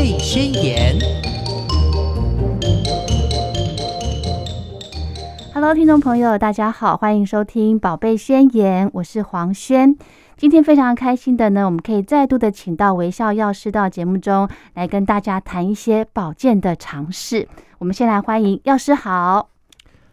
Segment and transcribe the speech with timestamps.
[0.00, 0.98] 贝宣言》。
[5.52, 9.94] Hello，听众朋友，大家好，欢迎收听《宝贝宣言》，我是黄轩。
[10.38, 17.46] 今天非常开心的呢，我们可以再度的请到微笑药师到节目中来跟大家谈一些保健的常识。
[17.78, 19.50] 我们先来欢迎药师好。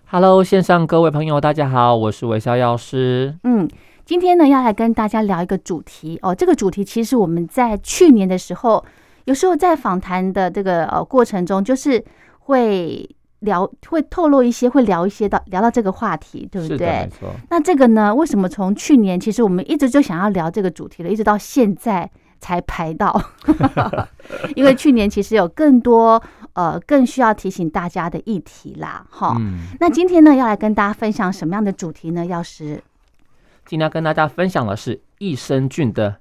[0.07, 3.37] Hello，线上各位朋友，大家好，我是微笑药师。
[3.45, 3.65] 嗯，
[4.03, 6.35] 今天呢要来跟大家聊一个主题哦。
[6.35, 8.83] 这个主题其实我们在去年的时候，
[9.27, 12.01] 有时候在访谈的这个呃过程中，就是
[12.39, 13.07] 会
[13.39, 17.09] 聊，会透露一些，会聊一些到聊到这个话题，对不，对没？
[17.09, 17.29] 错。
[17.49, 23.21] 那这个呢，为什么从去年其实我们一直就想要聊这个主题了，一直到现在才排到？
[24.55, 29.35] 因为去年其实有更多呃更需要提醒大家的议题啦，哈。
[29.37, 32.25] 嗯，那今天呢，要来跟大家分享什么样的主题呢？
[32.25, 32.81] 药师，
[33.65, 36.15] 今天要跟大家分享的是益生菌的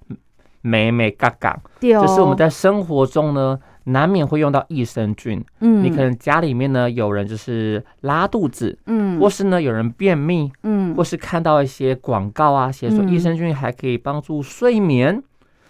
[0.67, 5.45] 美美嘎嘎，就是我们在生活中呢，难免会用到益生菌。
[5.61, 5.85] 嗯。
[5.85, 9.21] 你可能家里面呢有人就是拉肚子，嗯。
[9.21, 10.95] 或是呢有人便秘，嗯。
[10.95, 13.09] 或是看到一些广告啊，写说嗯。
[13.09, 15.23] 益生菌还可以帮助睡眠。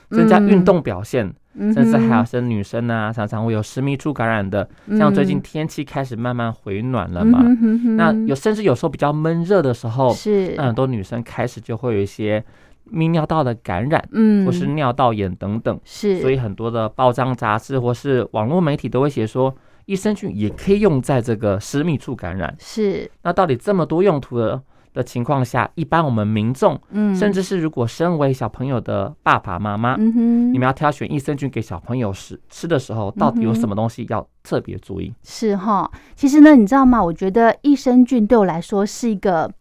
[0.09, 4.69] 增加运动表现，嗯甚至还有些女生啊，常常会有私密处感染的。
[4.97, 7.43] 像最近嗯天气开始慢慢回暖了嘛，
[7.97, 10.55] 那有甚至有时候比较闷热的时候，是。
[10.57, 12.45] 那很多女生开始就会有一些
[12.93, 14.45] 泌尿道的感染，嗯。
[14.47, 19.55] 或是尿道炎等等，是，所以很多的报章杂志或是网络媒体都会写说，
[19.87, 22.55] 益生菌也可以用在这个私密处感染。
[22.59, 23.11] 是。
[23.23, 24.61] 那到底这么多用途的
[24.95, 27.15] 的情况下，一般我们民众，嗯。
[27.15, 30.53] 甚至是如果身为小朋友的爸爸妈妈，嗯哼。
[30.53, 35.13] 你们要挑选益生菌给小朋友吃吃的时候，到底有什么东西要特别注意？
[35.23, 37.03] 是哈，其实呢，你知道吗？
[37.03, 39.53] 我觉得益生菌对我来说是一个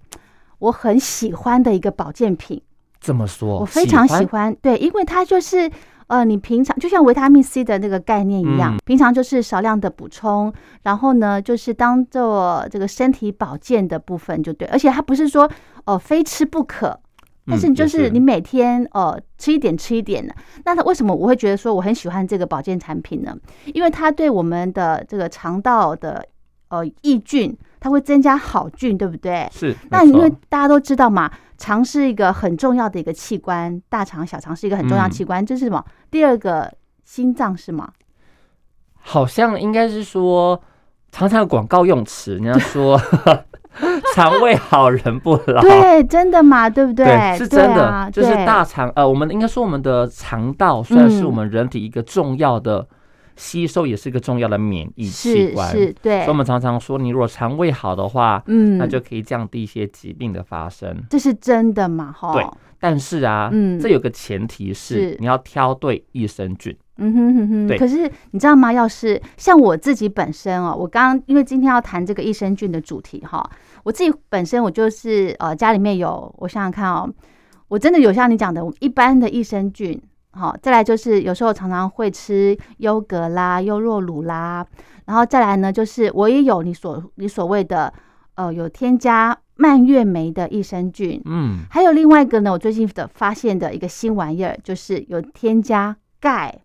[0.59, 2.61] 我很喜欢的一个保健品，
[3.05, 4.27] 这么说，我非常喜欢。
[4.27, 4.55] 欢。
[4.61, 5.69] 对，因为它就是
[6.07, 10.53] 呃，你平常就像维他命 C 的那个概念一样，嗯平常就是少量的补充，
[10.83, 15.43] 然后呢，就是当做这个身体保健的部分就对，而且它不是说
[15.85, 16.99] 哦、呃非吃不可。
[17.47, 20.33] 但是你就是你每天呃吃一点吃一点的，
[20.63, 23.37] 那它为什么我会觉得说我很喜欢这个保健产品呢？
[23.71, 26.25] 因为它对我们的这个肠道的
[26.69, 29.47] 呃益菌，它会增加好菌，对不对？
[29.51, 35.83] 是，那因为大家都知道嘛，肠是一个很重要的一个器官，大肠、小肠是一个很重要器官，这是什么？
[36.11, 36.71] 第二个
[37.03, 37.89] 心脏是吗？
[38.95, 40.61] 好像应该是说，
[41.11, 42.99] 常常有广告用词，人家说
[44.15, 45.61] 肠胃好人不老。
[45.61, 47.37] 对，真的嘛，对不对？
[47.37, 52.87] 是真的，啊就是大肠呃，我们应该说我们的肠道虽然是嗯我们人体一个重要的
[53.35, 55.71] 吸收，也是一个重要的免疫器官。
[55.71, 60.95] 是，对所以我，们常常说，你如果肠胃好的话，嗯，那就可以降低一些疾病的发生。
[61.09, 62.11] 这是真的嘛？
[62.11, 62.45] 哈，对
[62.79, 66.75] 但是啊，嗯这有个前提是是你要挑对益生菌。
[66.97, 68.71] 嗯哼哼哼，对可是你知道吗？
[68.71, 73.49] 要是像我自己本身哦，我刚刚因为今天要谈这个益生菌的主题哈，
[73.83, 77.13] 我自己本身我就是呃家里面有，我想想看哦，
[77.67, 80.01] 我真的有像你讲的一般的益生菌，
[80.35, 84.65] 好，再来就是有时候常常会吃优格啦、优酪乳啦，
[85.05, 87.91] 然后再来呢就是我也有你所你所谓的
[88.35, 96.59] 呃有添加蔓越莓的益生菌，嗯，还有另外一个呢，我最近的发现的一个新玩意儿，就是有添加钙。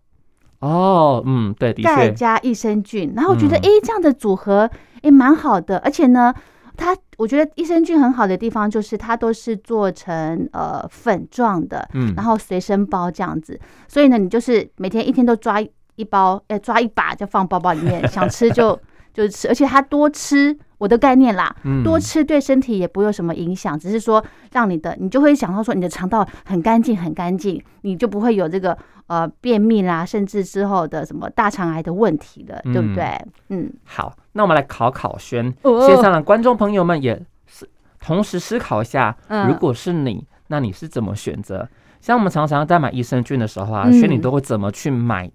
[0.59, 3.63] 哦，嗯，对，钙加益生菌，然后我觉得嗯。
[3.63, 4.69] 诶，这样的组合
[5.01, 6.31] 也蛮好的，而且呢，
[6.81, 15.61] 它我觉得益生菌很好的地方就是它都是做成呃粉状的，嗯然后随身包这样子，所以呢，你就是每天一天都抓
[15.95, 18.79] 一包，呃，抓一把就放包包里面，想吃就
[19.13, 20.57] 就吃，而且它多吃。
[20.81, 21.83] 我的概念啦，嗯。
[21.83, 28.75] 多吃对身体也不有什么影响，只是说让你的你就会想到说你的肠道很干净很干净，你就不会有这个
[29.05, 33.25] 呃便秘啦，甚至之后的什么大肠癌的问题了，对不嗯对？
[33.49, 35.87] 嗯，好，那我们来考考轩，哦。
[35.87, 37.15] 线上的观众朋友们也
[37.45, 39.47] 是同时思考一下，嗯。
[39.47, 41.69] 如果是你，那你是怎么选择？
[42.01, 43.93] 像我们常常在买益生菌的时候啊，嗯。
[43.93, 45.29] 轩你都会怎么去买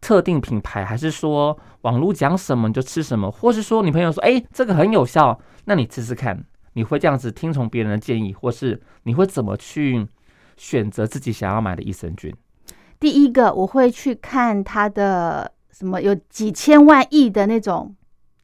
[0.00, 10.06] 特定品牌，还是说网络讲什么你就吃什么，或是说你朋友说，哎、这个很有效，那你试试看，你会这样子听从别人的建议，或是你会怎么去
[10.56, 12.34] 选择自己想要买的益生菌？
[12.98, 17.94] 第一个我会去看它的什么有几千万亿的那种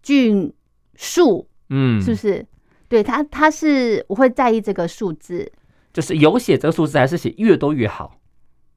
[0.03, 0.53] 菌
[0.95, 2.47] 数，嗯，是不是？
[2.89, 5.51] 对它，它是我会在意这个数字，
[5.93, 8.19] 就是有写这个数字，还是写越多越好？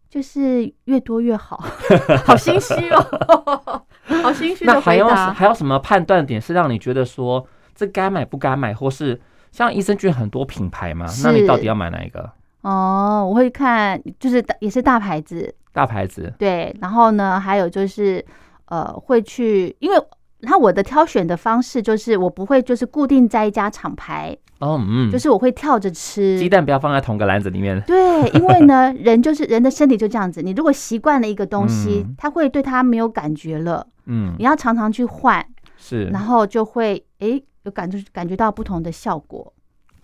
[0.09, 1.63] 就是越多越好，
[2.25, 3.83] 好心虚哦，
[4.23, 5.07] 好心虚的那还有。
[5.07, 7.45] 还有什么判断点是让你觉得说
[7.75, 9.19] 这该买不该买，或是
[9.51, 11.05] 像益生菌很多品牌嘛？
[11.23, 12.29] 那你到底要买哪一个？
[12.61, 16.75] 哦，我会看，就是也是大牌子，大牌子，对。
[16.81, 18.23] 然后呢，还有就是
[18.65, 19.97] 呃，会去，因为
[20.39, 26.37] 那我的挑选的方式就是我不会就是固定在一家厂牌，哦嗯，就是我会跳着吃。
[26.37, 27.81] 鸡蛋不要放在同个篮子里面。
[27.87, 32.15] 对，因为呢， 人就是人的身体就这样子，你如果习惯了一个东西，嗯。
[32.17, 34.35] 它会对它没有感觉了，嗯。
[34.37, 35.45] 你，要常常去换，
[35.77, 39.53] 是，然后就会诶有感觉感觉到不同的效果，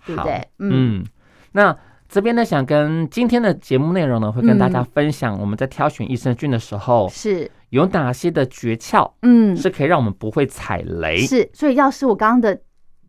[0.05, 0.35] 对不对？
[0.59, 1.05] 嗯，嗯，
[1.51, 1.75] 那
[2.07, 4.85] 这边呢，想跟今天的节目内容呢，会跟大家嗯。
[4.93, 11.17] 分享我们在挑选益生菌的时候是，有哪些的诀窍，嗯，是可以让我们不会踩雷。
[11.17, 12.61] 是，所以要是我刚刚的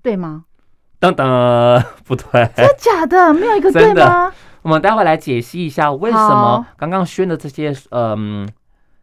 [0.02, 0.45] 对吗？
[0.98, 1.26] 等等，
[2.04, 2.24] 不对，
[2.56, 3.32] 真的假的？
[3.34, 4.32] 没有一个对的吗？
[4.62, 8.48] 我们待会来解析一下为什么刚刚宣的这些嗯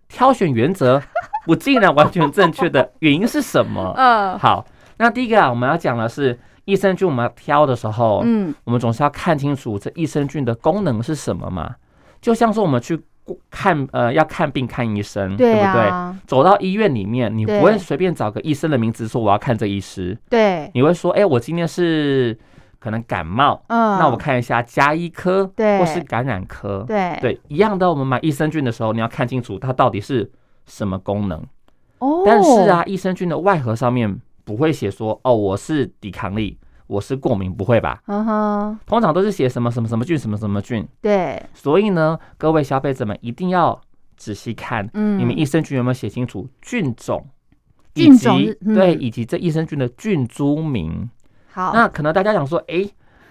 [0.09, 1.01] 挑选原则
[1.45, 3.93] 不竟然完全正确的原因是什么？
[3.97, 4.65] 嗯好，
[4.97, 11.75] 那第一个啊，我们要讲的是益生菌，我们要挑的时候，嗯，我们总是要看清楚这益生菌的功能是什么嘛。
[12.21, 13.01] 就像是我们去
[13.49, 15.81] 看呃要看病看医生，对不对？
[15.87, 22.37] 啊，走到医院里面，你不会随便找个医生的名字说我要看这医师，对，你会说，哎、我今天是
[22.79, 27.89] 可能感冒，嗯，那我看一下加医科，对或是感染科，对对，一样的。
[27.89, 30.29] 我们买益生菌的时候，你要看清楚它到底是
[30.65, 31.41] 什么功能。
[31.99, 36.57] 哦，但是，啊，益生菌的外盒上面不会写说，哦，我是抵抗力，
[36.93, 37.99] 我是过敏，不会吧？
[38.05, 40.87] 嗯哼，通常都是写什么什么什么菌，什么什么菌。
[41.01, 43.81] 对，所以呢，各位消费者们一定要
[44.15, 47.25] 仔细看，嗯，你们益生菌有没有写清楚菌种，
[47.95, 51.09] 以菌种及是嗯对，以及这益生菌的菌株名。
[51.51, 52.87] 好，那可能大家想说，诶，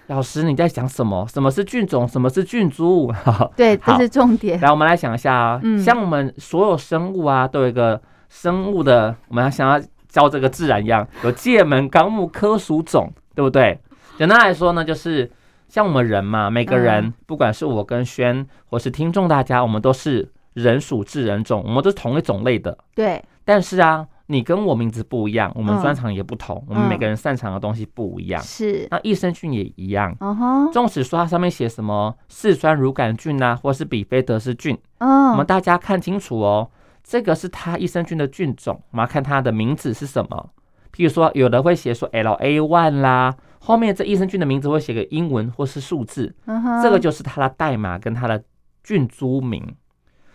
[0.07, 1.25] 老师你在讲什么？
[1.29, 2.05] 什么是菌种？
[2.05, 3.13] 什么是菌株？
[3.55, 13.79] 对， 这是重点，来，我们来想一下啊，嗯像我们所有生物啊，都有一个生物的，我们要想要教这个自然一样，有界门纲目科属种，对不对？
[14.17, 15.31] 简单来说呢，就是
[15.67, 22.77] 像我们人嘛，每个人、嗯不管是我跟轩，或是听众大家，我们都是人属智人种，我们都是同一种类的。
[22.93, 28.39] 对，但是啊，你跟我名字不一样，我们嗯专长也不同，我们每个人擅长的东西不一样。
[28.43, 30.15] 是，那益生菌也一样。
[30.19, 36.69] 嗯哼，纵使说它上面写什么四酸乳杆菌啊，或是比菲德氏菌，我们嗯，大家看清楚哦，
[37.03, 40.49] 这个是它益生菌的菌种，我们要看它的名字是什么。
[40.95, 46.35] 譬如说，有的会写说 L A one 啦，后面这益生菌的名字会写个英文或是数字，
[46.83, 48.43] 这个就是它的代码跟它的
[48.83, 49.63] 菌株名。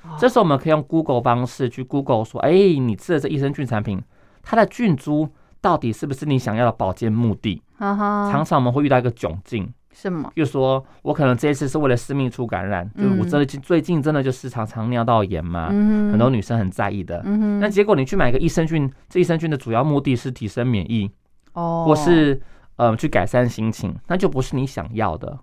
[0.03, 4.03] 哦这时候我们可以用 Google 方式去 Google 说，哎，你吃的这益生菌产品，
[4.43, 5.29] 它的菌株
[5.61, 7.63] 到底是不是你想要的保健目的？
[7.79, 10.31] 常常我们会遇到一个窘境，什么？
[10.33, 17.21] 比如说我可能这一次是为了私密处感染，就是我嗯真的最近真的就是常常尿道炎嘛，嗯，很多女生很在意的。
[17.25, 21.11] 嗯，那结果你去买个益生菌，这益生菌的主要目的是提升免疫，
[21.55, 22.41] 哦，或是
[22.77, 25.37] 呃去改善心情，那就不是你想要的。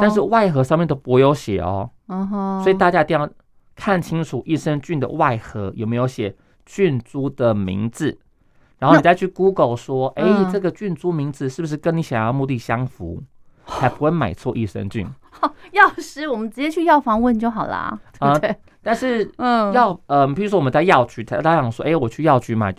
[0.00, 1.90] 但是外盒上面都不会有写哦，
[2.64, 3.28] 所以大家一定要
[3.76, 8.18] 看清楚益生菌的外盒有没有写菌株的名字，
[8.78, 13.22] 然后你再去 Google 说，哎、嗯这个菌株名字是不是跟你想要的目的相符，
[13.78, 15.06] 才不会买错益生菌。
[15.72, 18.56] 药师，我们直接去药房问就好啦，对啊不对？
[18.82, 22.74] 但是嗯，药，嗯，比如说我们在药局，他他想说，哎、我去药局买，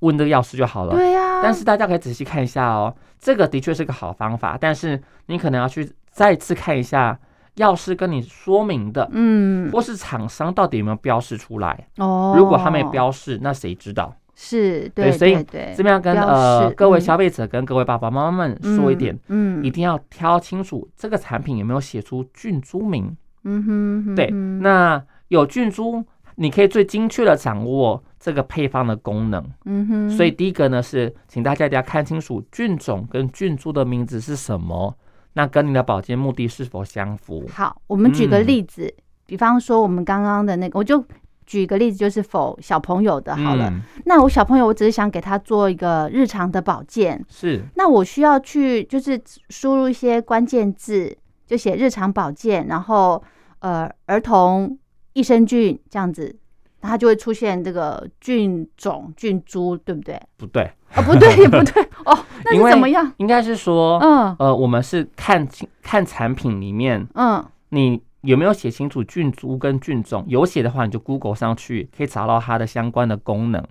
[0.00, 0.94] 问这个药师就好了。
[0.94, 7.18] 对呀，但是大家可以仔细看一下哦，这个的确是个好方法，但是你可能要去再次看一下
[7.56, 11.86] 药师跟你说明的，嗯，或是厂商到底有没有标示出来。
[11.98, 14.12] 哦，如果他没标示，那谁知道？
[14.42, 15.34] 是，对，所以
[15.76, 23.14] 这边要跟呃各位嗯消费者跟各位爸爸妈妈们说一点，，嗯，一定要挑清楚这个产品有没有写出菌株名。
[23.44, 26.02] 嗯哼，嗯对，哼那有菌株，
[26.36, 29.44] 你可以最精确的掌握这个配方的功能。
[29.66, 34.96] 嗯哼，所以第一个呢是，请大家一定要看清楚菌种跟菌株的名字是什么，
[35.34, 37.44] 那跟你的保健目的是否相符。
[37.52, 38.90] 好，我们举个嗯例子，
[39.26, 41.04] 比方说我们刚刚的那个，我就
[41.50, 43.68] 举个例子，就是否小朋友的好了。
[43.68, 51.12] 嗯，那我小朋友，我只是想给他做一个日常的保健，是那我需要去就是输入一些关键字，
[51.48, 53.20] 就写日常保健，然后
[53.58, 54.78] 呃儿童
[55.14, 56.38] 益生菌这样子，
[56.82, 60.22] 那它就会出现这个菌种、菌株，对不对？
[60.36, 60.70] 不对？
[60.94, 63.12] 哦，不对，也不对 哦，那因为是怎么样？
[63.16, 73.64] 应该是说，嗯呃，我们是看清看产品里面嗯，你有没有写清楚菌株跟菌种，有写的话你就 Google 上去可以查到它的相关的功能。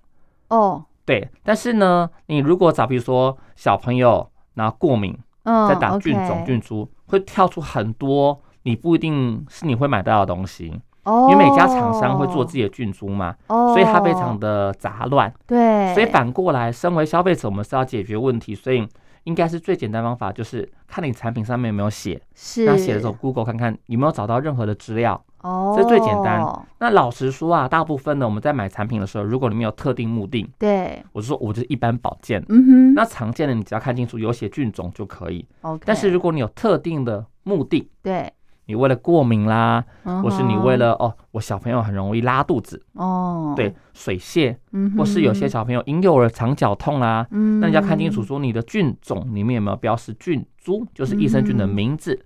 [0.49, 15.31] 哦，对，但是呢，你如果找比如说小朋友然后过敏，嗯，再打菌种、菌株，会跳出很多你不一定是你会买到的东西，哦，因为每家厂商会做自己的菌株嘛，哦，所以它非常的杂乱。
[15.45, 18.89] 对，所以反过来，身为消费者，我们是要解决问题，所以嗯，
[19.23, 25.23] 应该是最简单方法，就是看你产品上面有没有写，是那写的时候 Google 看看有没有找到任何的资料。
[25.41, 26.43] 哦，这最简单
[26.79, 32.43] 那老实说啊，大部分呢我们在买产品的时候，如果你没有特定目的，对，我就说我就是一般保健。
[32.49, 35.47] 嗯哼，那常见的你只要看清楚有写菌种就可以。
[35.61, 38.29] OK，但是如果你有特定的目的，对，
[38.69, 52.23] 你为了过敏啦，嗯或是你哼为了哦，我小朋友很容易拉肚子，哦，对，，水泻，嗯，或是有些小朋友婴幼儿肠绞痛啦，嗯，那你要看清楚，说你的菌种里面有没有标示菌株，就是益生菌的名字，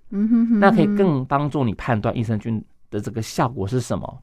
[0.60, 4.22] 那可以，更帮助你判断益生菌的这个效果是什么。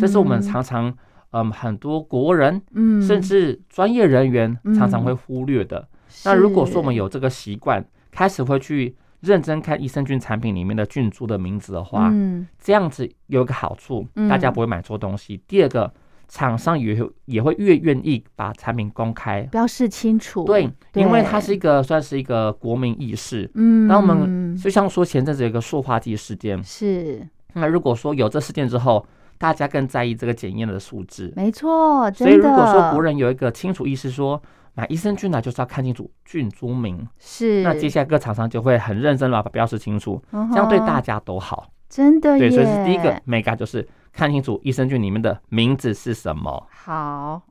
[0.00, 0.92] 这是我们，常常
[1.30, 4.74] 嗯很多国人嗯，甚至专业人员嗯。
[4.74, 5.86] 常常会忽略的。
[6.24, 12.46] 那如果说我们有有这个习惯，开始会去认真看益生菌产品里面的菌株的名字的话，嗯。
[12.58, 15.40] 这样子有一个好处嗯，大家不会买错东西。
[15.46, 15.92] 第二个，
[16.28, 23.48] 厂商也会也会越愿意把产品公开，标示清楚，对，因为它是一对个算是一个国民意识。
[23.54, 27.26] 嗯，那我们就像说前阵子有一个塑化剂事件，是。
[27.54, 29.06] 那如果说有这事件之后，
[29.38, 34.42] 大家更在意这个检验的数字，没错，所以，如果说国人有一个清楚意识说。
[34.74, 37.06] 买益生菌呢，就是要看清楚菌株名。
[37.18, 41.68] 是，那接下来各厂商就会很认真的把它标识清楚，这这样对大家都好。
[41.88, 46.66] 真的对，耶，所以是第一个 mega 就是看清楚益生菌里面的名字是什么。
[46.70, 47.42] 好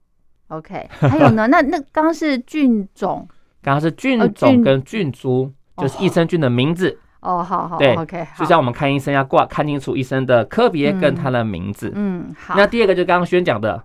[0.47, 1.45] ，OK，还有呢？
[1.47, 3.27] 那那刚刚是菌种
[3.61, 6.97] 刚刚是菌种跟菌株，就是益生菌的名字。
[7.19, 11.91] 哦，好好对，OK，就像我们看医生要挂看清楚医生的科别跟他的名字。
[11.93, 13.83] 嗯，好，那第二个就刚刚宣讲的，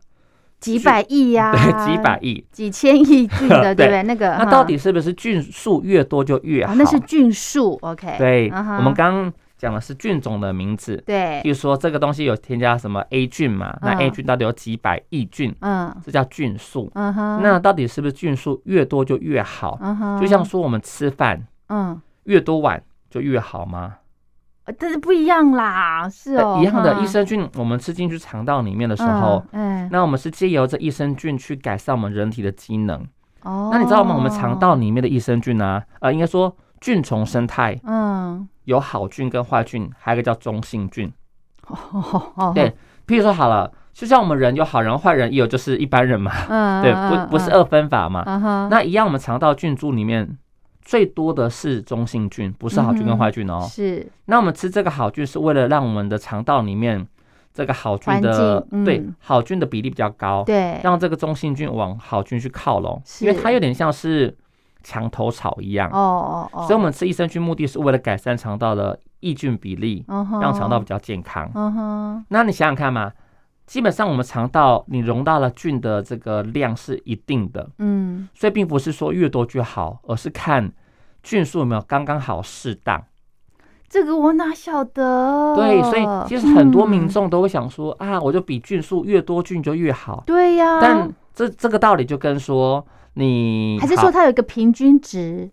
[0.60, 2.44] 几百亿呀，对，几百亿。
[2.50, 4.02] 几千亿菌的，对 对不对？
[4.04, 6.72] 那个那到底是不是菌数越多就越好？
[6.72, 11.02] 哦，那是菌数，OK，对，嗯我们刚刚讲的是菌种的名字。
[11.06, 13.76] 对比，如说这个东西有添加什么 A 菌嘛？
[13.82, 15.54] 那嗯 A 菌到底有几百亿菌？
[15.60, 16.90] 嗯这叫菌数。
[16.94, 19.78] 嗯哼，那到底是不是菌数越多就越好？
[19.82, 23.96] 嗯哼，就像说我们吃饭嗯，越多碗就越好吗？
[24.66, 29.42] 呃但是不一样啦，是哦，呃一样的嗯益生菌，我们吃进去肠道里面的时候，，
[29.90, 33.00] 那我们是借由这益生菌去改善我们人体的机能。
[33.42, 34.14] 哦，那你知道吗？
[34.14, 41.12] 我们肠道里面的益生菌啊，呃，应该说菌虫生态嗯，有好菌跟坏菌，还有一个叫中性菌。
[41.68, 42.70] 哦哦，对
[43.06, 48.24] 譬如说好了，就像我们人有好人坏人，也有就是一般人嘛，嗯，对，嗯不不是，二分法嘛。
[48.26, 50.36] 嗯，那一样，我们肠道菌株里面
[50.86, 53.60] 最多的是中性菌，不是好菌跟坏菌哦。
[53.68, 54.06] 是。
[54.26, 57.04] 那我们吃这个好菌是为了让我们的肠道里面
[57.52, 58.84] 这个好菌的嗯。
[58.84, 64.36] 对好菌的比例比较高，对，让这个中性菌往好菌去靠拢，因为它有点像是
[64.84, 65.90] 墙头草一样。
[65.90, 70.04] 哦哦哦，所以我们吃益生菌目的是为了改善肠道的益菌比例，
[70.40, 71.50] 让肠道比较健康。
[71.52, 73.10] 嗯哼，那你想想看嘛，
[73.66, 80.72] 基本上我们肠道你容到了菌的这个量是一定的，嗯，所以并不是说越多越好，而是看
[81.22, 83.02] 菌数有没有刚刚好适当。
[83.88, 85.54] 这个我哪晓得？
[85.56, 90.22] 对，所以其实很多民嗯众都会想说、啊，我就比菌数越多菌就越好。
[90.26, 95.50] 对呀，但这这个道理就跟说你还是好说它有一个平均值？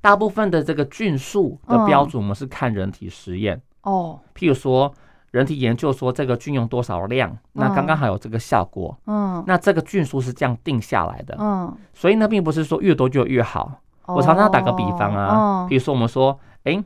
[0.00, 3.60] 大部分的这个菌数的标准，我们是看人体实验。
[3.82, 4.92] 哦，譬如说，
[5.34, 11.36] 人体研究说这个菌用多少量，那刚刚好有这个效果，嗯那这个菌数是这样定下来的。
[11.40, 13.80] 嗯，所以呢，并不是说越多就越好。
[14.06, 16.80] 我常常打个比方啊，哦比如说我们说，哎、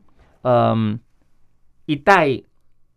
[0.44, 0.98] 嗯，
[1.84, 2.26] 一袋，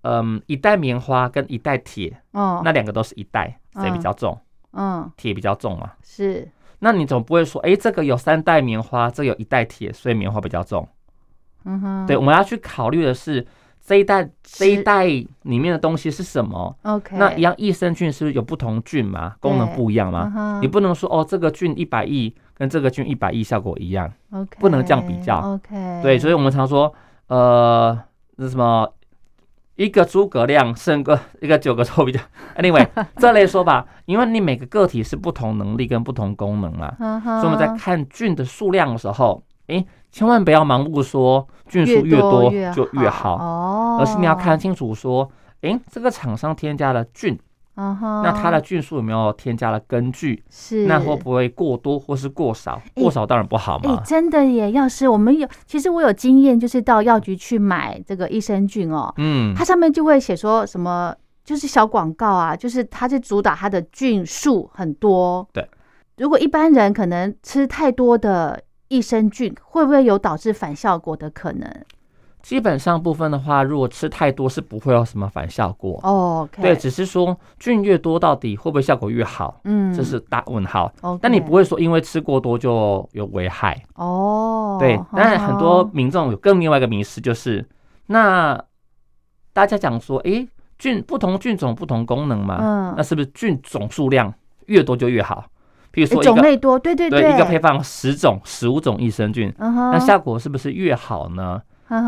[0.04, 4.40] 嗯，一袋棉花跟一袋铁，哦，那两个都是一袋，谁比较重？
[4.72, 5.92] 嗯铁比较重嘛。
[6.02, 10.88] 是，那你总不会说，哎、这个有三袋棉花，这有一袋铁，所以棉花比较重。
[11.66, 13.46] 嗯哼，对，我们要去考虑的是
[13.84, 16.76] 这一袋这一袋里面的东西是什么。
[16.84, 19.36] ，OK，那一样益生菌是不是有不同菌嘛？
[19.40, 20.30] 功能不一样嘛？
[20.30, 24.12] 嘛你不能说哦，这个菌一百亿跟这个菌一百亿效果一样。
[24.32, 26.94] OK，不能这样比较 OK，对，所以我们常说，
[27.28, 27.98] 呃，
[28.38, 28.88] 那什么，
[29.76, 32.22] 一个诸葛亮胜个一个九个臭皮匠。
[32.58, 45.30] Anyway，这类说法，因为你每个个体是不同能力跟不同功能嘛，嗯所以我们在看菌的数量的时候，诶，千万不要盲目说菌数越多多就越好，哦，而是你要看，清楚说，
[45.62, 47.40] 诶，这个厂商添加了菌，
[47.76, 50.44] 那它的菌数有没有添加了根据？
[50.50, 52.82] 是那会不会过多或是过少？
[52.94, 54.02] 过少当然不好哎、嘛。
[54.06, 54.72] 真的耶！
[54.72, 61.16] 要是我们有，其实我有经验，就是到药局去买这个益生菌哦，嗯它上面就会写说什么，
[61.46, 65.48] 就是小广告啊，就是它是主打它的菌数很多。
[65.54, 65.66] 对，
[66.18, 68.62] 如果一般人可能吃太多的
[68.92, 71.66] 益生菌，会不会有导致反效果的可能？
[72.42, 75.98] 基本上部分的话，如果吃太多是不会有什么反效果。
[76.04, 80.92] 哦对，只是说菌越多，到底会不会效果越好，嗯，这是大问号。
[81.22, 83.82] 但你不会说因为吃过多就有危害。
[83.94, 87.66] 哦，对，当然很多哦民众有更另外一个迷失，就是
[88.08, 88.62] 那
[89.54, 90.46] 大家讲说，诶，
[90.80, 94.34] 菌不同菌种不同功能嘛，嗯那是不是菌种数量
[94.66, 95.46] 越多就越好？
[95.94, 101.62] 譬如说种类多，对对对一个配方十种、十五种益生菌，那效果是不是越好呢？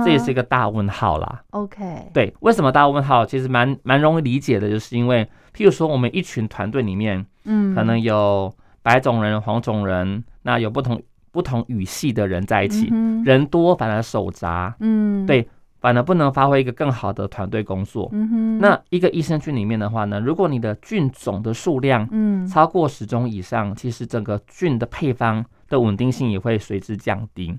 [0.06, 1.42] 这也是一个个大问号啦。
[1.50, 3.26] OK，对，为什么大问号？
[3.26, 11.02] 其实蛮蛮容易理解的，就是因为譬如说我们一群团队里面，嗯，可能有白种人、黄种人，那有不同
[11.34, 15.46] 不同语系的人在一起，嗯人多反而手杂，嗯，对
[15.84, 18.08] 反而不能发挥一个更好的团队工作。
[18.14, 22.48] 嗯哼，那一个益生菌里面的话呢，如果你的菌种的数量嗯。
[22.48, 27.54] 超过十种以上，其实整个菌的配方的稳定性也会随之降低。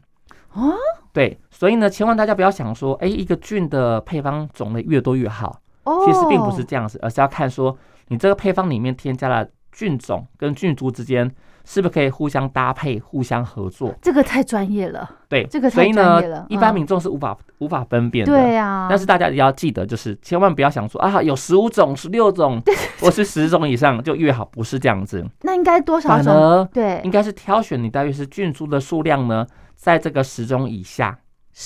[0.55, 0.73] 哦，
[1.13, 7.77] 对，所以呢，千万大家不要想说，哎，一个菌的配方种类越多越好，哦，其实并不是这样子，而是要看说
[8.09, 11.31] 你这个配方里面添加了菌种跟菌株之间
[11.65, 13.95] 是不是可以互相搭配、互相合作。
[14.03, 18.33] 这个太专业了，对，这个所以太专业呢了，一般嗯民众是无法无法分辨的。
[18.33, 22.63] 对啊，但是大家也要记得，就是千万不要想说啊，有十五种、十六种，
[23.01, 25.25] 或是十种以上就越好，不是这样子。
[25.41, 26.33] 那应该多少反种？
[26.35, 31.19] 而对，应该是挑选你大约是菌株的数量呢，在这个十种以下，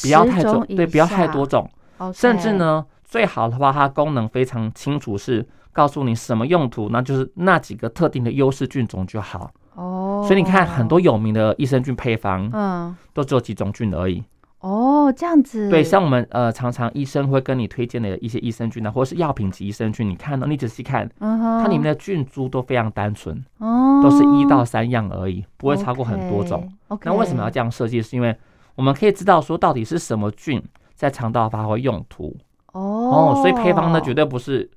[0.02, 1.68] 不要太10种，以多对，不要太多种。
[2.14, 9.50] 甚至，呢，最好的话，它功能非常清楚，是告诉你什么用途，那就是那几个特定的优势菌种就好。
[9.78, 14.24] 哦，所以你看，很多，有名的益生菌配方嗯，都只有几种菌而已。
[14.58, 26.68] 哦，这样子，对，像我们呃，常常医生会跟你推荐的一些益生菌呢，或者是药品级益生菌，你看到你仔细看，嗯，它里面的菌株都非常单纯，哦，都是一到三样而已，不会超过很多种。
[27.04, 28.02] 那为什么要这样设计？
[28.02, 28.36] 是因为
[28.74, 30.60] 我们可以知道说到底是什么菌
[30.96, 32.36] 在肠道发挥用途。
[32.72, 32.80] 哦。
[32.82, 34.68] 哦，所以配方呢绝对不是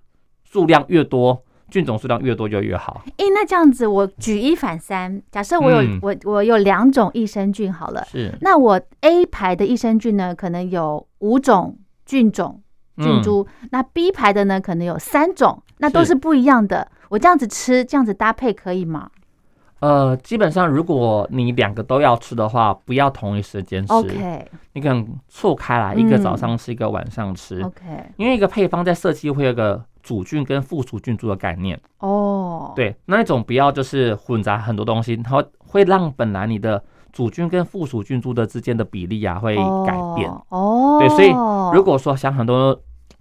[0.43, 3.01] 数量越多，菌种数量越多就越好。
[3.17, 12.61] 诶，那这样子，我举一反三，假设我有、嗯我我有两种益生菌好了，是那我 A 牌的益生菌呢，可能有五种菌种
[12.97, 16.87] 菌嗯株，那 B 牌的呢，可能有三种，那都是是不一样的。
[17.09, 19.09] 我这样子吃，这样子搭配可以吗
[19.79, 27.61] 呃，基本上如果你两个都要吃的话，不要同一时间吃？OK 你可能错开来，一个嗯早上吃，一个晚上吃。
[27.63, 27.83] OK，
[28.17, 40.29] 因为一个配方在设计会有个主菌跟附属菌株的概念，哦，，对，那一种不要就是混杂很多东西，它会会让本来你的主菌跟附属菌株的之间的比例啊会改变。
[40.49, 41.31] 哦，对所以
[41.75, 42.79] 如果说像很多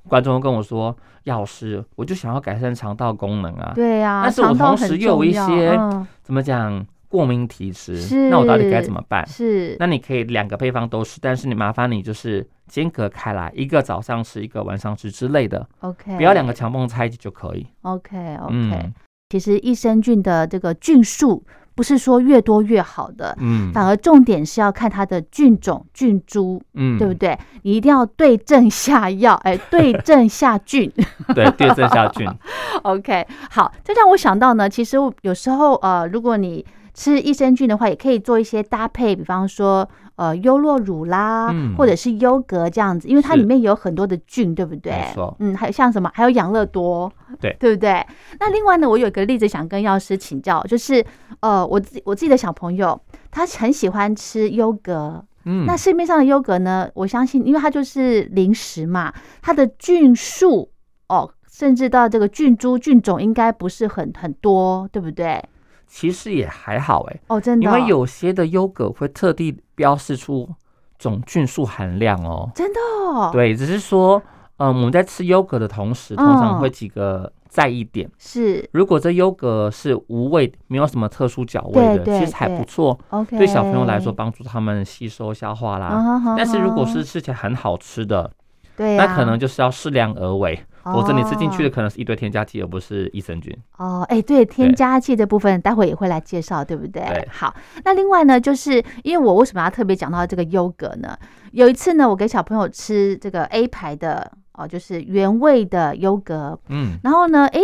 [0.08, 6.06] 观众跟我说，药师，我就想要改善肠道功能啊，对啊，但是我同时又有一些嗯。
[6.22, 9.26] 怎么讲过敏体质是，那我到底该怎么办？
[9.26, 17.66] 是那你可以两个配方都吃，但是你麻烦你就是间隔开来，一个早上吃，一个晚上吃之类的，OK，不要两个强碰在一起就可以。
[17.82, 18.94] OK OK，、嗯
[19.28, 21.44] 其实益生菌的这个菌数
[21.76, 27.38] 不是说越多越好的，嗯反而重点是要看它的菌种、菌株，嗯，对不对？
[27.62, 30.92] 你一定要对症下药，哎，对症下菌。
[31.32, 32.28] 对，对症下菌。
[32.82, 44.92] OK，好，这让我想到呢，其实有时候呃，如果你吃益生菌的话，也可以做一些搭配，比方说呃优酪乳啦，嗯或者是优格这样子，因为它里面有很多的菌，对不对？
[44.92, 48.04] 没错嗯，还有像什么，还有养乐多，对对不对？
[48.38, 51.04] 那另外呢，我有一个例子想跟药师请教，就是
[51.40, 53.00] 呃，我自己我自己的小朋友，
[53.30, 60.70] 他很喜欢吃优格，嗯，那市面上的优格呢，我相信，因为它就是零食嘛，它的菌数
[61.08, 65.42] 哦，甚至到这个菌株、菌种应该不是很很多，对不对？
[65.92, 70.48] 其实也还好哎，哦，真的哦、因为有些的优格会特地标示出
[70.96, 72.48] 总菌数含量哦。
[72.54, 74.22] 真的哦，，对，只是说，
[74.58, 78.08] 嗯，我们在吃优格的同时，通常会几个在意点。
[78.18, 82.96] 是如果这优格是无味，没有什么特殊脚味的，其实还不错。
[83.10, 86.22] OK，对小朋友来说，帮助他们吸收消化啦。
[86.36, 88.30] 但是如果是吃起来很好吃的，
[88.76, 93.56] 那可能就是要适量而为，否则你吃进去的哦可能是一堆添加剂，而不是益生菌。
[93.76, 97.02] 哦，哎，对，添加剂的部分待会也会来介绍，对不对？
[97.02, 101.16] 对好，那另外呢，就是因为我为什么要特别讲到这个优格呢？
[101.52, 107.60] 有一次呢，我给小朋友吃这个 A 牌的哦，就是原味的优格，嗯，然后呢，哎，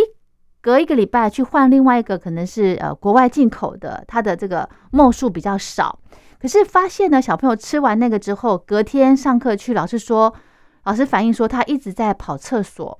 [0.61, 5.97] 隔一个礼拜去换另外一个可能是呃国外进口的，它的这个墨数比较少。
[6.39, 10.31] 可是发现呢，小朋友吃完那个之后，隔天上课去，老师说，
[10.83, 12.99] 老师反映说他一直在跑厕所。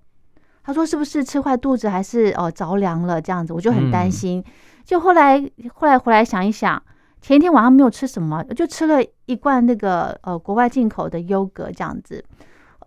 [0.68, 3.54] 他说是不是吃坏肚子，还是哦着凉了这样子？
[3.54, 4.44] 我就很担嗯心。
[4.84, 5.40] 就后来
[5.74, 6.84] 后来回来想一想，
[7.22, 12.22] 前一天晚上没有吃什么，就吃了一罐那个呃国外进口的优格这样子，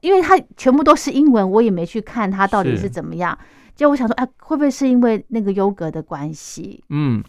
[0.02, 3.36] 因为它全部都是英文，我也没去看它到底是是怎么样。
[3.74, 6.84] 结果我想说，哎、会不会是因为那个优格的关系？
[6.90, 7.24] 嗯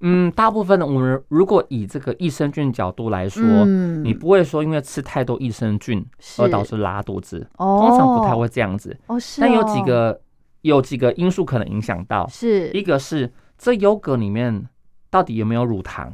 [0.00, 4.04] 嗯，大部分的我们如果以这个益生菌角度来说，嗯。
[4.04, 6.04] 你不会说因为吃太多益生菌
[6.38, 8.96] 而导致拉肚子，哦，通常不太会这样子。
[9.06, 10.20] 哦，是但有哦几个
[10.60, 12.70] 有几个因素可能影响到，是。
[12.72, 14.66] 一个是这优格里面
[15.10, 16.12] 到底有没有乳糖，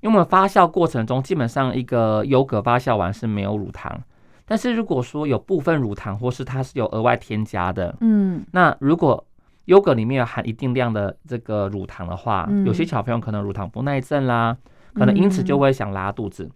[0.00, 4.00] 因为我们发酵过程中基本上一个优格发酵完是没有乳糖，
[4.44, 8.44] 但是如果说有部分乳糖或是它是有额外添加的，嗯。
[8.52, 9.24] 那如果
[9.68, 14.56] 优格里面有含一定量的这个乳糖的话，嗯有些小朋友可能乳糖不耐症啦，
[14.94, 16.50] 可能因此就嗯会想拉肚子。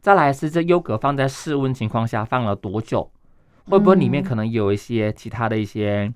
[0.00, 3.10] 再来是这优格放在室温情况下放了多久，
[3.66, 6.12] 会不会里面嗯可能有一些其他的一些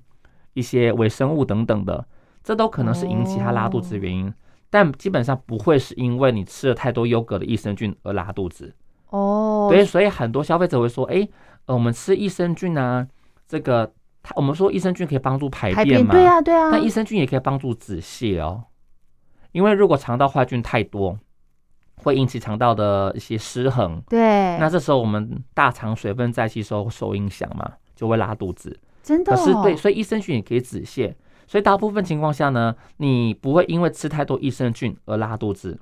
[0.53, 2.05] 一些微生物等等的，
[2.43, 4.33] 这都可能是引起他拉肚子的原因。
[4.69, 8.73] 但基本上不会是因为你吃了太多优格的益生菌而拉肚子。
[9.09, 11.27] 哦，对，所以很多消费者会说，哎、
[11.65, 13.07] 呃，我们吃益生菌啊，
[13.47, 13.93] 这个
[14.27, 18.65] 它我们说益生菌可以帮助排排便嘛，对啊对啊，但益生菌也可以帮助止泻哦，
[19.53, 21.17] 因为如果肠道坏菌太多，
[22.03, 24.19] 会引起肠道的一些失衡，对，
[24.57, 28.77] 那这时候我们大肠水分再吸收受影响嘛，就会拉肚子。
[29.01, 31.15] 真的、哦、可是对，所以益生菌也可以止泻，
[31.47, 35.79] 所以大部分情况下呢，你不会因为吃太多益生菌而拉肚子。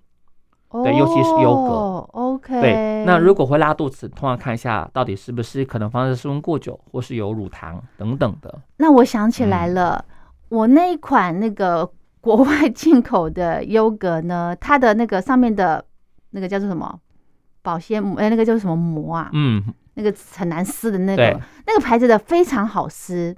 [0.72, 1.74] 对尤其是优格。
[1.74, 8.62] 哦 OK，对，那如果会拉肚子，通常看一下到底是不是可能放在室温过久，或是有乳糖等等的。
[8.78, 9.74] 那我想起来嗯。
[9.74, 10.06] 了，
[10.50, 15.84] 我那一款那个国外进口的优格呢， 它的那个上面的
[16.32, 17.00] 那个叫做什么？
[17.62, 19.30] 保鲜膜，哎、那个叫什么膜啊？
[19.34, 19.64] 嗯，
[19.96, 21.32] 那个很难撕的那对。
[21.34, 23.36] 个，那个牌子的非常好撕，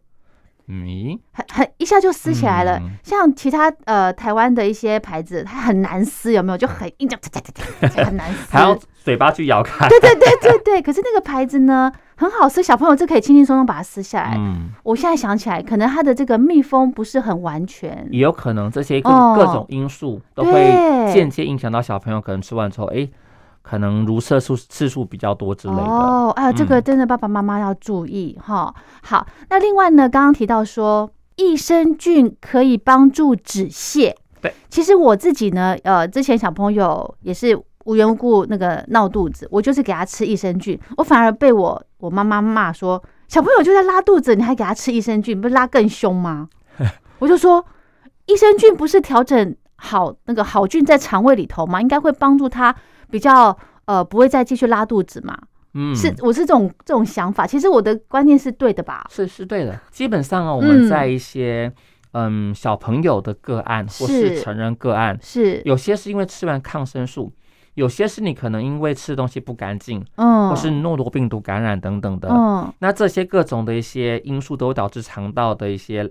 [0.68, 2.78] 咦，很很一下就撕起来了。
[2.80, 6.58] 嗯像其他呃台湾的一些牌子，它很难撕，有没有？
[6.58, 8.48] 就很硬，这样很难撕。
[8.52, 9.88] 还要嘴巴去咬开。
[9.88, 14.34] 对对对对对，可是那个牌子呢很好撕，小朋友就可以轻轻松松把它撕下来。
[14.36, 18.06] 嗯，我现在想起来，可能它的这个密封不是很完全。
[18.12, 20.52] 也有可能这些各哦各种因素都会
[21.14, 23.08] 间接影响到小朋友，可能吃完之后，哎，
[23.70, 25.82] 可能如射数次数比较多之类的。
[25.82, 28.74] 哦，哎呀，这个嗯真的爸爸妈妈要注意哈。
[29.04, 34.14] 好，那另外呢，刚刚提到说益生菌可以帮助止泻。
[34.42, 46.48] 对，其实我自己呢，呃，之前小朋友也是无缘无故那个闹肚子，我就是给他吃益生菌，我反而被我我妈妈骂说，小朋友就在拉肚子，你还给他吃益生菌，不是拉更凶吗？
[47.20, 47.66] 我就说，
[48.28, 51.82] 益生菌不是调整好那个好菌在肠胃里头吗？
[51.82, 52.76] 应该会帮助他
[53.10, 55.38] 比较呃不会再继续拉肚子嘛。
[55.74, 59.06] 嗯，是我是这种这种想法，其实我的观念是对的吧？
[59.12, 59.80] 是是对的。
[59.92, 61.72] 基本上哦，我们嗯在一些
[62.14, 67.32] 嗯小朋友的个案或是是成人个案，是，有些是因为吃完抗生素，
[67.76, 72.30] 有些是你可能因为吃东西不干净，嗯，或是诺罗病毒感染等等的。
[72.32, 76.10] 嗯那这些各种的一些因素都会导致肠道的一些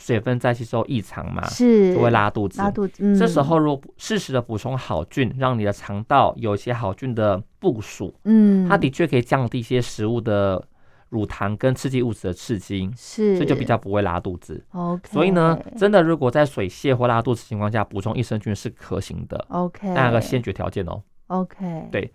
[0.00, 2.58] 水分再吸收异常嘛，是就会拉肚子。
[2.58, 3.04] 拉肚子。
[3.04, 10.66] 嗯这时候如果适时的补充好菌，让你的肠道有一些好菌的部署，嗯，它的确可以降低一些食物的
[11.10, 14.64] 乳糖跟刺激物质的刺激，是所以就比较不会拉肚子。
[14.72, 15.10] OK。
[15.12, 22.10] 所以呢，真的如果在水泄或拉肚子情况下补充益生菌是可行的，OK，那有个先决条件哦，OK，对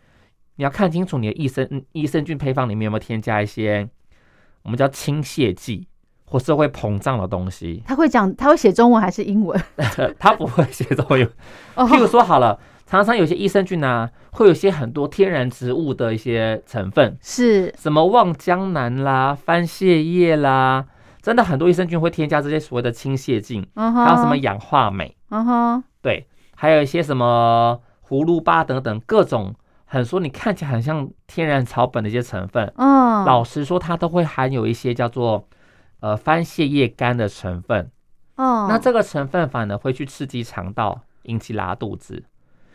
[0.55, 3.87] 你要看清楚你的益生嗯益生菌配方里面有没有添加一些
[4.63, 5.87] 我们叫清泻剂
[6.35, 9.57] 或是会膨胀的东西，他会讲，他会写中文还是英文？
[10.19, 11.23] 他不会写中文。
[11.75, 20.83] 哦譬如说好了，常常有些益生菌啊，会有些很多天然植物的一些成分，是什么望江南啦、番泻叶啦，
[21.21, 29.55] 真的很多益生菌会添加这些所谓的清泻剂，还有什么氧化镁，嗯哼，对，还有一些什么葫芦巴等等各种。
[29.87, 35.47] 很说你看起来很像天然草本的一些成分，嗯，老实说，它都会含有一些叫做
[35.99, 37.89] 呃番泻叶苷的成分。
[38.35, 42.23] 哦，那这个成分反而会去刺激肠道，引起拉肚子。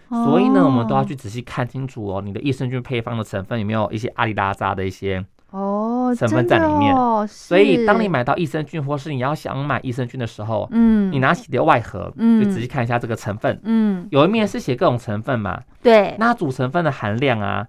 [0.09, 5.25] 所以呢，我们都要去仔细看清楚哦，你的益生菌配方的成分有没有一些阿里拉扎的一些。
[5.51, 13.61] 哦成分在里面哦所以，当你买到益生菌，或是你要想买益生菌的时候，嗯，你拿起你的外盒，嗯就仔细看一下这个成分。
[13.65, 17.67] 嗯有一面是写各种成分嘛，对，那主成分的含量啊，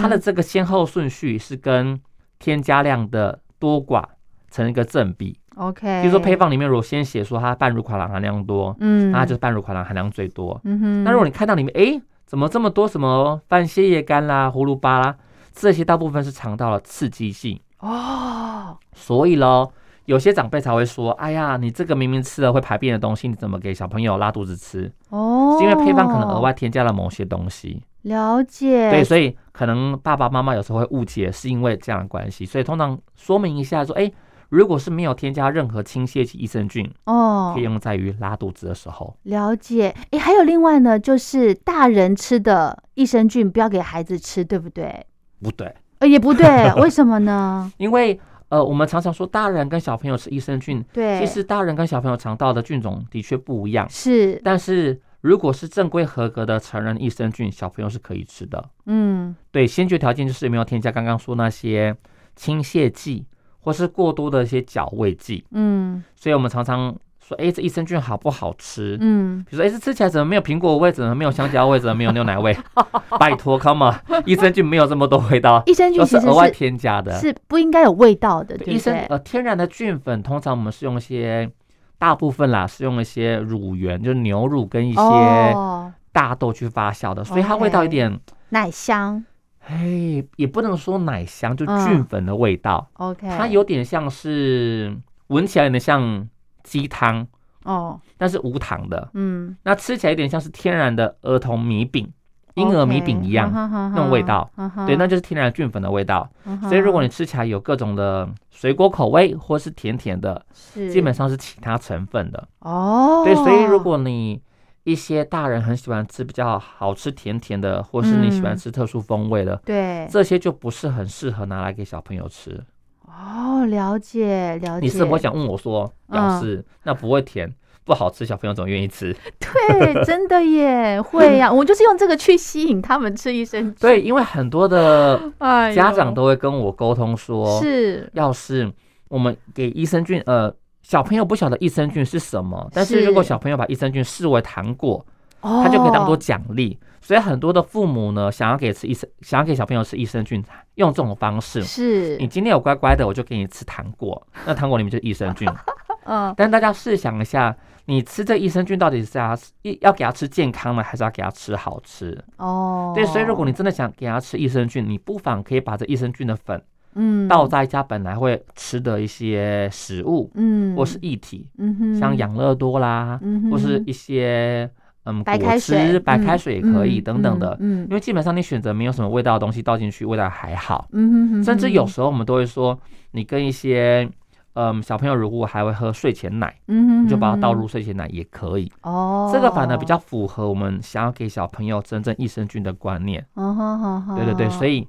[0.00, 2.00] 它的这个先后顺序是跟
[2.40, 4.04] 添加量的多寡
[4.50, 5.38] 成一个正比。
[5.56, 10.58] OK，比如说配方里面如果先写说它半乳垮糖含量多，嗯，那它就是半乳垮糖含量最多。
[10.64, 15.16] 嗯哼，那如果你看到里面，哎，怎么这么多什么番泻叶苷啦、葫芦巴啦，
[15.52, 17.60] 这些大部分是肠道的刺激性。
[17.80, 19.70] 哦，所以喽，
[20.04, 27.82] 有些长辈才会说：“哎呀，你这个明明吃了会排便的东西，你怎么给小朋友拉肚子吃？”哦，是因为配方可能额外添加了某些东西。
[28.02, 32.46] 了解，对，所以可能爸爸妈妈有时候会误解，是因为这样的关系。
[32.46, 34.10] 所以通常说明一下说：“哎，
[34.50, 39.16] 如果是没有添加任何清泻剂益生菌，哦可以，用在于拉肚子的时候。
[39.22, 39.94] 了解。
[40.10, 45.06] 哎，还有另外呢，就是大人吃的益生菌不要给孩子吃，对不对？”
[45.40, 47.72] 不对，呃，也不对，为什么呢？
[47.78, 53.88] 因为呃，我们常常说大人跟小朋友吃益生菌，对，其实大人跟小朋友肠道的菌种的确不一样。
[53.88, 58.62] 是，但是如果是正规合格的成人益生菌，小朋友是可以吃的。
[58.86, 61.96] 嗯，对，先决条件就是有没有添加刚刚说那些
[62.34, 63.24] 清泻剂，
[63.60, 65.44] 或是过多的一些调味剂。
[65.52, 68.96] 嗯所以我们常常说，哎，这益生菌好不好吃？
[69.00, 70.90] 嗯，比如说，哎，这吃起来怎么没有苹果味？
[70.90, 71.78] 怎么没有香蕉味？
[71.78, 72.56] 怎么没有牛奶味？
[73.18, 73.94] 拜托，come on，
[74.24, 77.12] 益生菌没有这么多味道，益生菌都是额外添加的。
[77.18, 78.76] 是不应该有味道的，对，
[79.08, 81.50] 呃天然的菌粉，通常我们是用一些
[81.98, 88.18] 大部分啦，是用一些乳源，就是牛乳跟一些哦，大豆去发酵的，所以它味道有点，
[88.50, 89.24] 奶香
[89.66, 91.86] 哎，也不能说奶香，就嗯。
[91.86, 94.96] 菌粉的味道，，OK，它有点像是
[95.28, 96.26] 闻起来有点像
[96.62, 97.26] 鸡汤，
[97.64, 99.10] 哦，但是无糖的。
[99.14, 102.10] 嗯，那吃起来有点像是天然的儿童米饼、
[102.54, 104.50] 婴儿米饼一样，那那种味道，
[104.86, 106.28] 对，那就是天然菌粉的味道。
[106.62, 110.90] 所以如果你吃起来有各种的水果口味或是甜甜的，是。
[110.90, 112.48] 基本上是其他成分的。
[112.60, 114.42] 哦，对，所以如果你
[114.90, 122.60] 一些大人很喜欢吃比较好吃甜甜的，或是你喜欢嗯吃特殊风味的，对这些就不是很适合拿来给小朋友吃。
[123.06, 127.52] 哦，了解了解，你是不会想问我说，嗯表示那不会甜。
[127.82, 129.16] 不好吃，小朋友怎么愿意吃？
[129.40, 133.74] 对，真的耶，会呀、 我就是用这个去吸引他们吃益生菌。
[133.80, 135.20] 对，因为很多的
[135.74, 138.70] 家长都会跟我沟通说，是要是
[139.08, 140.54] 我们给益生菌，呃，
[140.90, 145.06] 小朋友不晓得益生菌是什么，但是如果小朋友把益生菌视为糖果，
[145.40, 146.76] 哦，他就可以当做奖励。
[147.00, 151.62] 所以很多的父母呢，想要给吃益生，想要给小朋友吃益生菌，用这种方式。
[151.62, 155.48] 是你今天有乖乖的，我就给你吃糖果，那糖果里面就是益生菌。
[156.06, 159.38] 嗯但大家试想一下，你吃这益生菌到底是要
[159.82, 162.20] 要给他吃健康呢，还是要给他吃好吃？
[162.38, 166.60] 哦，对，所以如果你真的想给他吃益生菌，你不妨可以把这益生菌的粉
[166.94, 174.68] 嗯倒在家本来会吃的一些食物，嗯或是液体，嗯哼像养乐多啦，嗯哼或是一些
[175.04, 177.56] 嗯白果开水汁、白开水也可以嗯等等的。
[177.60, 180.88] 嗯因为基本上你选择没有什么味道的东西倒进去，味道还好。
[180.92, 182.78] 嗯哼哼甚至有时候我们都会说，
[183.12, 184.08] 你跟一些
[184.54, 188.70] 嗯小朋友如果还会喝睡前奶，嗯哼你就把它倒入睡前奶也可以。
[188.82, 193.24] 哦，这个反而比较符合我们想要给小朋友真正益生菌的观念。
[193.36, 194.86] 嗯哼哼哼，对对对，所以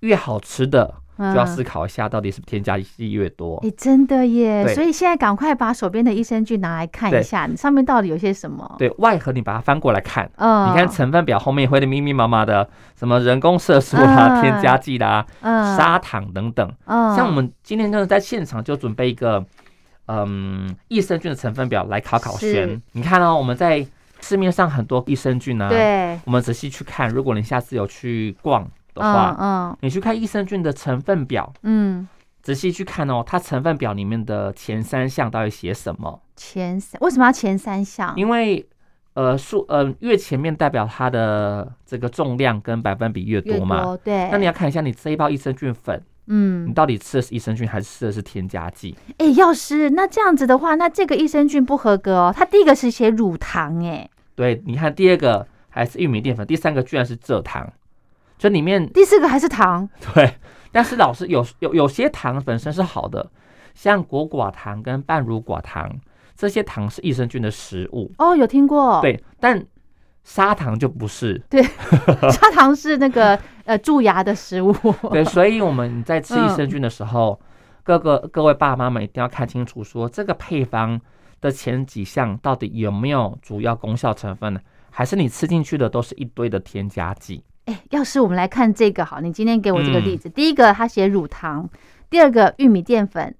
[0.00, 3.56] 越好吃的就就要思考一下，到底是不是添加剂越多。
[3.64, 4.66] 哎，真的耶！
[4.74, 8.74] 所以现在赶快把手边的益生菌拿来看一下，你上面到底有些什么？
[8.78, 16.68] 对外盒你把它翻过来看，嗯，你看成分表后面会的密密麻麻的，什么人工色素啦、嗯添加剂啦、嗯砂糖等等。
[16.86, 19.44] 嗯，像我们今天就是在现场就准备一个，
[20.06, 22.82] 嗯，益生菌的成分表来考考是轩。
[22.92, 23.86] 你看哦，我们在
[24.20, 32.08] 市面上很多益生菌啊，对我们仔细去看，如果你下次有去逛的嗯话，嗯你去看益生菌的成分表，嗯，
[32.42, 36.22] 仔细去看哦，它成分表里面的前三项到底写什么？
[36.36, 38.12] 前三为什么要前三项？
[38.16, 38.66] 因为
[39.14, 43.82] 呃数呃越前面代表它的这个重量跟百分比越越多嘛。
[43.82, 48.96] 多对，那你要看一下你这一包益生菌粉，嗯你嗯，到底吃的是益生菌还是吃的是添加剂？
[49.18, 52.34] 哎，药师，那这样子的话，那这个益生菌不合格哦。
[52.36, 57.72] 它第一个是写乳糖，哎，对，你看第二个还是玉米淀粉，第三个居然是蔗糖，
[58.38, 60.34] 就里面第四个还是糖，对，
[60.72, 63.30] 但是老师有有有些糖本身是好的，
[63.74, 65.90] 像果寡糖跟半乳寡糖
[66.36, 69.64] 这些糖是益生菌的食物，哦，有听过，，对，但
[70.24, 71.40] 砂糖就不是。
[71.48, 71.62] 对
[72.30, 74.74] 砂糖是那个呃蛀牙的食物，
[75.10, 77.40] 对，所以我们在吃益嗯生菌的时候，
[77.82, 81.00] 各个各位爸妈们一定要看清楚，说这个配方
[81.40, 84.60] 的前几项到底有没有主要功效成分呢？
[84.90, 87.42] 还是你吃进去的都是一堆的添加剂？
[87.66, 90.04] 哎，要是我们来看这个好，你今天给我这个嗯。
[90.04, 91.68] 例子，第一个他写乳糖，
[92.10, 93.34] 第二个玉米淀粉、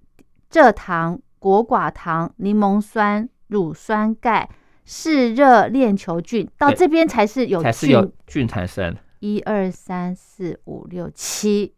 [0.50, 4.48] 蔗糖、果寡糖、柠檬酸、乳酸钙、
[4.84, 8.96] 嗜热链球菌，到这边才是有才是有菌，菌产生。
[9.20, 11.72] 一二三四五六七，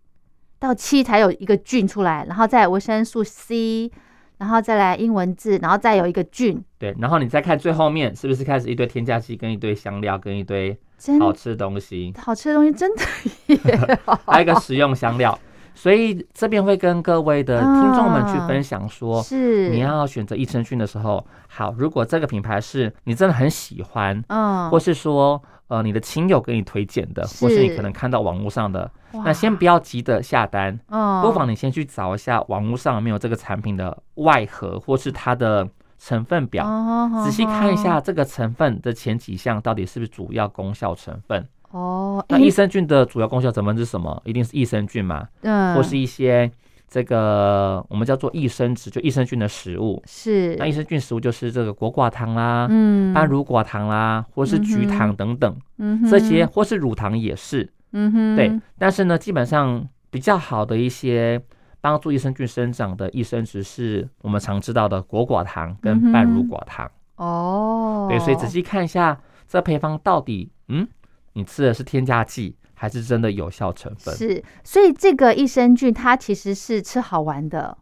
[0.58, 3.90] 到七才有一个菌出来，然后再维生素 C，
[4.38, 13.02] 然后再来英文字，然后再有一个菌，对，然后你再看最后面是不是开始一堆添加剂，跟一堆香料，跟一堆真好吃的东西，好吃的东西真的
[13.46, 15.38] 耶， 还有一个食用香料。
[15.74, 19.68] 所以这边会跟各位的听众们去分享说，是。
[19.68, 31.20] 你要选择益生菌的时候，好，如果这个品牌是你真的很喜欢，嗯，或是说呃你的亲友给你推荐的，或是你可能看到网络上的，那先不要急着下单，嗯。
[31.20, 41.46] 不妨你先去找一下网络上有没有这个产品的外盒或是它的成分表，哦仔细看一下这个成分的前几项到底是不是主要功效成分。
[41.70, 44.22] 哦，那益生菌的主要功效成分是什么？
[44.24, 45.74] 一定是益生菌嘛，嗯。
[45.74, 46.50] 或是一些
[46.88, 50.00] 这个我们叫做益生质，就益生菌的食物。
[50.06, 50.54] 是。
[50.56, 53.12] 那益生菌食物就是这个果寡糖啦、嗯。
[53.12, 56.10] 半乳寡糖啦，或是菊嗯糖等等，嗯哼。
[56.10, 57.68] 这些或是乳糖也是。
[57.92, 58.36] 嗯哼。
[58.36, 61.42] 对，但是呢，基本上比较好的一些
[61.86, 66.90] 帮助益生菌生长的益生质是我们常知道的果寡糖跟半乳寡糖。
[67.14, 70.88] 哦，对，所以仔细看一下这配方到底，嗯，
[71.34, 74.12] 你吃的是添加剂还是真的有效成分？
[74.16, 77.78] 是，所以这个益生菌它其实是吃好玩的，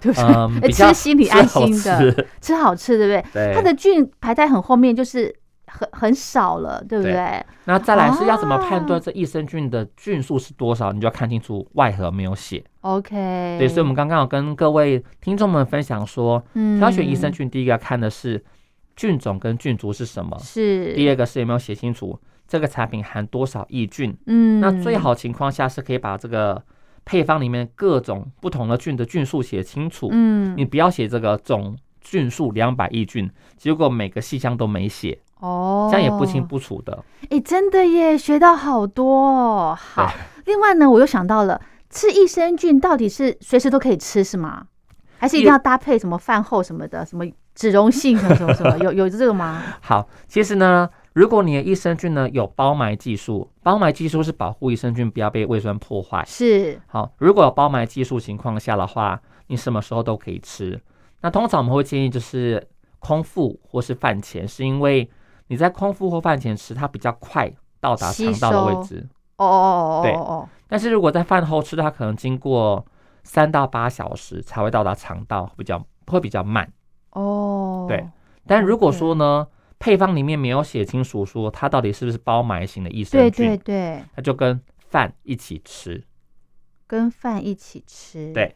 [0.00, 0.24] 对不对？
[0.26, 3.32] 嗯，呃 比较吃心里安心的吃吃好吃，对不对？
[3.32, 5.32] 对，它的菌排在很后面，就是
[5.76, 7.46] 很很少了，对不对对？
[7.64, 10.92] 那再来是要怎么判啊断这益生菌的菌数是多少？
[10.92, 12.64] 你就要看清楚外盒没有写。
[12.82, 18.42] OK，对，所以我们刚刚有跟各位听众们分享说，嗯挑选益生菌，第一个要看的是
[18.94, 24.16] 菌种跟菌株是什么，是第二个是有没有写清楚这个产品含多少益菌。
[24.26, 26.62] 嗯，那最好情况下是可以把这个
[27.04, 30.08] 配方里面各种不同的菌的菌数写清楚。
[30.12, 37.04] 嗯你不要写这个总菌数两百亿菌，结果每个细项都没写，哦，这样也不清不楚的。
[37.30, 39.78] 哎，真的耶，学到好多哦。
[39.78, 40.12] 好，
[40.46, 44.66] 另外呢，我又想到了，吃益生菌到底是随时都可以吃是吗？
[45.18, 48.76] 还是一定要搭配什么饭后什么的，什么脂溶性什么什么什么？
[48.84, 49.62] 有有这个吗？
[49.80, 56.22] 好，其实呢，如果你的益生菌呢有包埋技术，包埋技术是保护益生菌不要被胃酸破坏。
[56.26, 60.78] 是好，如果有包埋技术情况下的话，你什么时候都可以吃。
[61.22, 62.66] 那通常我们会建议就是
[62.98, 65.08] 空腹或是饭前，是因为
[65.48, 69.06] 你在空腹或饭前吃，它比较快到达肠道的位置。
[69.36, 72.84] 哦哦哦对哦哦，但是如果在饭后吃，它可能经过
[73.22, 76.72] 三到八小时才会到达肠道，比较会比较慢。
[77.10, 78.08] 哦，对。
[78.46, 79.46] 但如果说呢，
[79.78, 86.04] 配方里面没有写清楚说它到底是不是包埋型的益生对菌，对对，那就跟饭一起吃。
[86.86, 88.54] 跟饭一起吃，对，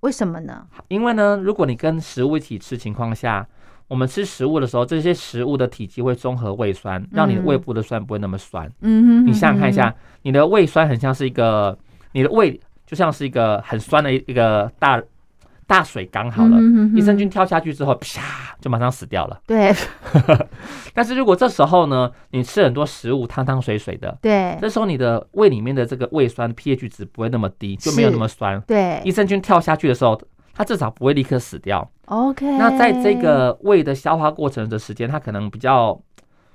[0.00, 0.68] 为什么呢？
[0.88, 3.48] 因为呢，如果你跟食物一起吃情况下，
[3.88, 8.70] 我们吃食物的时候，这些食物的体积会中和胃酸，让你的胃部的酸不会那么酸。
[8.80, 11.76] 嗯哼，你想想看一嗯下，你的胃酸很像是一个，
[12.12, 15.02] 你的胃就像是一个很酸的一一个大
[15.66, 16.58] 大水缸好了，
[16.94, 19.40] 益生菌跳下去之后，啪就马上死掉了。
[19.46, 19.72] 对。
[20.94, 24.56] 但是如果这时候呢，你吃很多食物汤汤水水的，对。
[24.60, 28.60] 这时候你的胃里面的这个胃酸 pH 值不会那么低，就没有那么酸。
[28.66, 29.00] 对。
[29.04, 30.20] 益生菌跳下去的时候，
[30.54, 31.90] 它至少不会立刻死掉。
[32.06, 32.46] ，OK。
[32.58, 36.00] 那在这个胃的消化过程的时间，它可能比较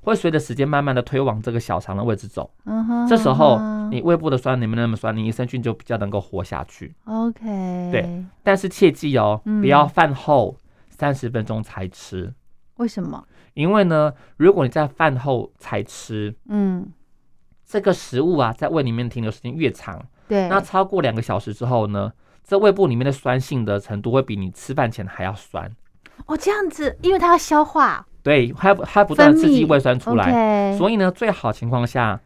[0.01, 2.49] 会随着时间慢慢的推往这个小肠的位置走。
[2.65, 6.95] 嗯哼，这时候你胃部的酸你没那么酸，你益生菌就比较能够活下去。
[7.05, 10.55] OK，对，但是切记哦，嗯不要饭后
[10.89, 12.33] 三十分钟才吃，
[12.77, 13.23] 为什么？
[13.53, 16.88] 因为呢，如果你在饭后才吃，嗯，
[17.65, 22.13] 这个食物啊，在胃里面停留时间越长，对，那超过两个小时之后呢，
[22.47, 25.69] 这胃部里面的酸性的程度会比你吃饭前还要酸。
[26.25, 32.19] 哦这样子，因为它要消化对，它它不断刺激胃酸出来所以呢，最好情况下，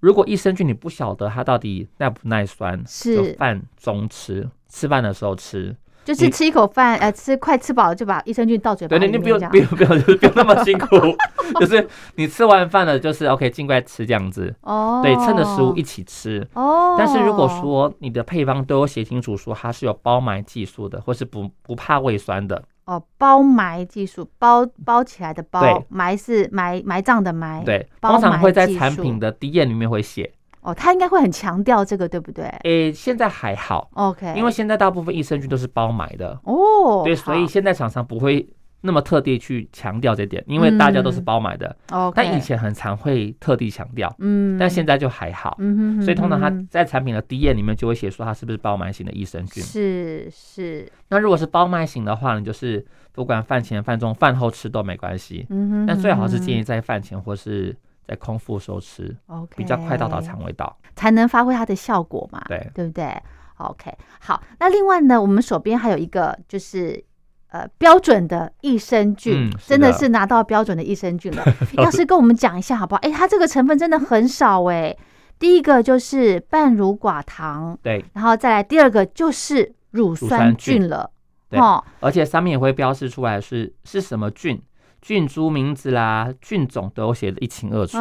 [0.00, 5.74] 如果益生菌你不晓得它到底耐不耐酸，是就饭中吃，吃饭的时候吃。
[6.12, 10.88] 你就是吃一口饭，呃，吃快吃饱了就把益生菌倒嘴巴对对，里面，这样你不用不用不用， 就是不用那么辛苦，
[11.60, 14.54] 就是你吃完饭了，就是 OK，尽快吃这样子。
[14.62, 16.46] 哦，对，趁着食物一起吃。
[16.54, 30.30] 哦，但是如果说你的配方都有写清楚说它是有包埋技术的，或是不不怕胃酸的，哦包埋技术，包包起来的包对，埋是埋埋葬的埋，对，通常会在产品的第一页里面会写。
[30.68, 32.44] 哦，他应该会很强调这个，对不对？
[32.64, 37.46] 诶，现在还好，？OK，因为现在大部分益生菌都是包买的，哦，对，所以好。
[37.46, 38.46] 现在厂商不会
[38.82, 41.74] 那么特地去强调这点，因为大家都是嗯包买的。
[41.90, 45.56] OK，但以前很常会特地强调，嗯，但现在就还好。
[45.58, 49.62] 嗯哼哼所以通常他在产品的第一页里面就会写说它是不是包埋型的益生菌。
[49.62, 57.74] 是是，那如果是包埋型的话，呢就是不管饭前、饭中、饭后吃都没关系，嗯哼，但最好是建议议在饭前或是
[58.08, 60.76] 在空腹的时候吃，OK 比较快到达肠胃道。
[60.96, 63.14] 才能发挥它的效果嘛，对对不对
[63.58, 67.04] ？OK，好，那另外呢，我们手边还有一个就是。
[67.50, 71.42] 呃，标准的益生菌、真的的是拿到标准的益生菌了。
[71.82, 73.00] 要是跟我们讲一下好不好？
[73.00, 74.94] 哎、它这个成分真的很少哎、
[75.38, 81.10] 第一个就是半乳寡糖，对，然后再来第二个就是乳酸酸菌菌了，
[81.48, 84.62] 对哦，而且上面也会标示出来是是什么菌，
[85.00, 87.98] 菌株名字啦、菌种都有写的一清二楚。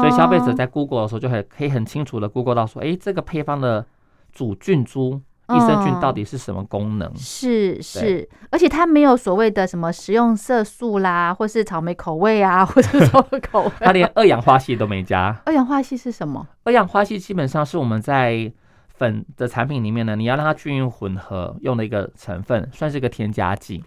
[0.00, 3.86] 所以消费者在 Google 的时候就很可以很清楚的 Google 到说，哎，这个配方的
[4.32, 7.16] 主菌株益生菌嗯到底是什么功能？
[7.16, 13.70] 是是，而且它没有所谓的什么食用色素啦，或是草莓口味啊， 或者什么口味。
[13.78, 15.40] 它连二氧化系都没加。
[15.44, 16.44] 二氧化系是什么？
[16.64, 18.52] 二氧化系基本上是我们在
[18.88, 23.84] 粉的产品里面呢，你要让它均匀混合用的一个成分，算是一个添加剂。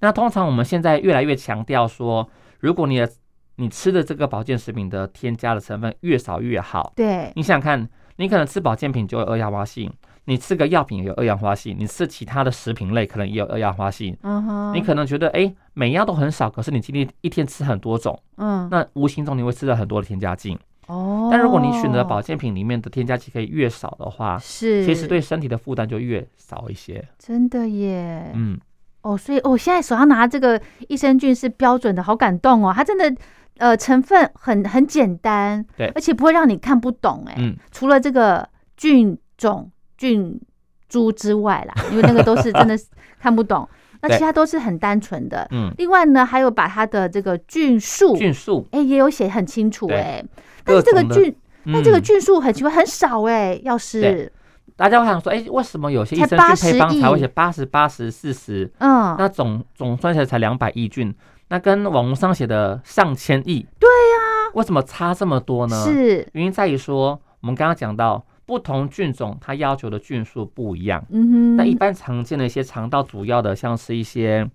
[0.00, 2.28] 那通常我们现在越来越强调说，
[2.58, 3.10] 如果你的
[3.56, 6.92] 你吃的这个保健食品的添加的成分越少越好。
[6.96, 9.92] 对，你想想看，你可能吃保健品就有二氧化性，
[10.24, 14.16] 你吃个药品也有二氧化性，你吃其他的食品类可能也有二氧化性。
[14.22, 20.58] 嗯哼，你可能觉得哎、诶每样都很少，可是你今天一天吃很多种，嗯那无形中你会吃了很多的添加剂。
[20.86, 27.06] 哦，但如果你选择保健品里面的添加剂可以越少的话，是，其实对身体的负担就越少一些。
[27.18, 28.58] 真的耶，嗯，
[29.02, 33.14] 哦，所以我、哦、现在手上拿这个益生菌是标准的，好感动哦，它真的
[33.58, 40.40] 呃成分很很简单，对而且不会让你看不懂哎，嗯，除了这个菌种菌
[40.88, 42.86] 株之外啦，因为那个都是真的是
[43.20, 43.68] 看不懂，
[44.02, 45.46] 那其他都是很单纯的。
[45.50, 50.24] 嗯，另外呢，还有把它的这个菌数，菌数，哎、也有写很清楚对哎，
[50.64, 51.34] 但是这个菌，
[51.66, 52.02] 但这个嗯。
[52.02, 54.32] 菌数很奇怪，很少哎，要是对
[54.80, 58.64] 大家会想说，哎、为什么有些益生菌配方才会亿写八十八十四十？
[58.78, 61.14] 嗯，那总总算起来才两百亿菌，
[61.48, 65.84] 那跟网络上写的上千亿，对呀、为什么差这么多呢？
[65.84, 71.04] 是，原因在于说，我们刚刚讲到不同菌种它要求的菌数不一样。
[71.10, 74.50] 嗯哼，那一般常见的一些肠道主要的，像是一些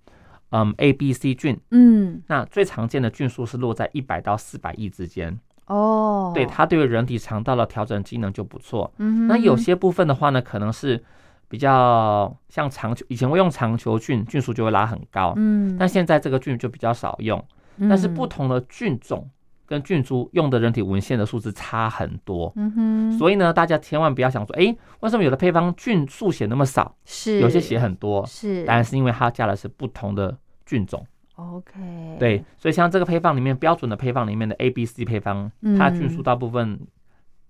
[0.49, 5.37] 嗯 A、B、C 菌，嗯那最常见的菌数是落在一百到四百亿之间。
[5.67, 8.93] 哦，对，它对于人体肠道的调整机能就不错。
[8.97, 11.03] 嗯，那有些部分的话呢，可能是
[11.47, 15.33] 比较像长球，以前会用长球菌，菌数就会拉很高。
[15.37, 17.43] 嗯，但现在这个菌就比较少用，
[17.89, 19.27] 但是不嗯，同的菌种
[19.65, 22.53] 跟菌株用的人体文献的数字差很多。
[22.55, 28.23] 嗯哼，所以呢，大家千万不要想说，诶，为什么有的配方菌数写那么少，是有些写很多？
[28.27, 31.03] 是，当然是因为它加的是不同的菌种。
[31.35, 36.79] OK，对，所以像这个配方里面标准的配方里面的 A、B、C 配方，它菌数嗯大部分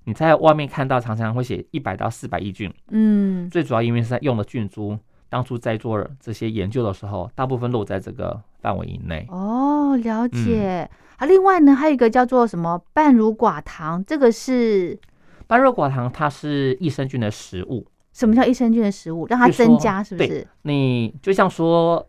[0.05, 4.97] 你在外面看到常常会写一百到四百亿菌，嗯，最主要因为是在用的菌株，
[5.29, 9.27] 当初在做这些研究的时候，大部分落在这个范围以内。
[9.29, 10.89] 哦，了嗯解。
[11.17, 14.99] 啊，另外呢，还有一个叫做什么半乳寡糖，这个是
[15.45, 19.27] 半乳寡糖它是益生菌的食物，什么叫益生菌的食物？
[19.27, 20.47] 让它增加，是不是？
[20.63, 22.03] 你就像说。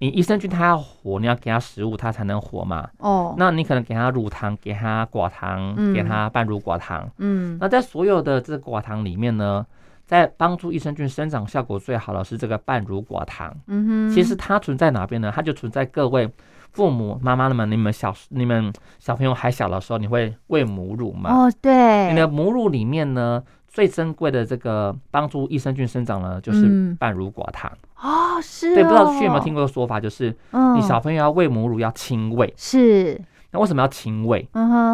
[0.00, 2.88] 你益生菌它要活，你要给它食物，它才能活嘛。
[2.98, 7.06] 哦，那你可能给它乳糖，给它寡糖，嗯给它半乳寡糖。
[7.18, 9.64] 嗯，那在所有的这个寡糖里面呢，
[10.06, 13.54] 在帮助益生菌生长效果最好的是这个半乳寡糖。
[13.66, 15.30] 嗯哼，其实它存在哪边呢？
[15.34, 16.26] 它就存在各位
[16.72, 21.30] 父母妈妈们，你们小你们小朋友还小的时候，你会喂母乳吗？
[21.30, 27.70] 哦，对，你的母乳里面呢，最珍贵的这个帮助益生菌生长呢，就是嗯半乳寡糖。
[27.96, 33.20] 哦，是对，不知道去有没有哦听过说法，就是嗯，你小朋友要喂母乳要亲喂，是，
[33.52, 34.48] 那为什么要亲喂？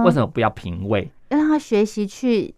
[0.04, 1.10] 为什么不要平喂？
[1.30, 2.54] 要让他学习去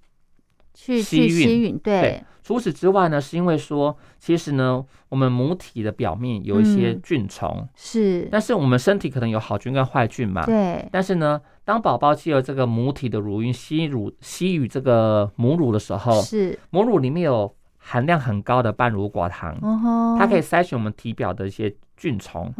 [0.74, 1.78] 去吸吮去吸吮？
[1.80, 10.44] 对对，除此之外呢，是因为说，其实呢，我们母体的表面有一些嗯菌虫，是，但是我们身体可能有好菌跟坏菌嘛。
[10.44, 19.54] 对，但是呢，当宝宝借由这个母体的乳晕吸乳吸吮这个母乳的时候，是，母乳里面有含量很高的半乳寡糖，
[20.18, 22.50] 它可以，筛选我们体表的一些菌虫，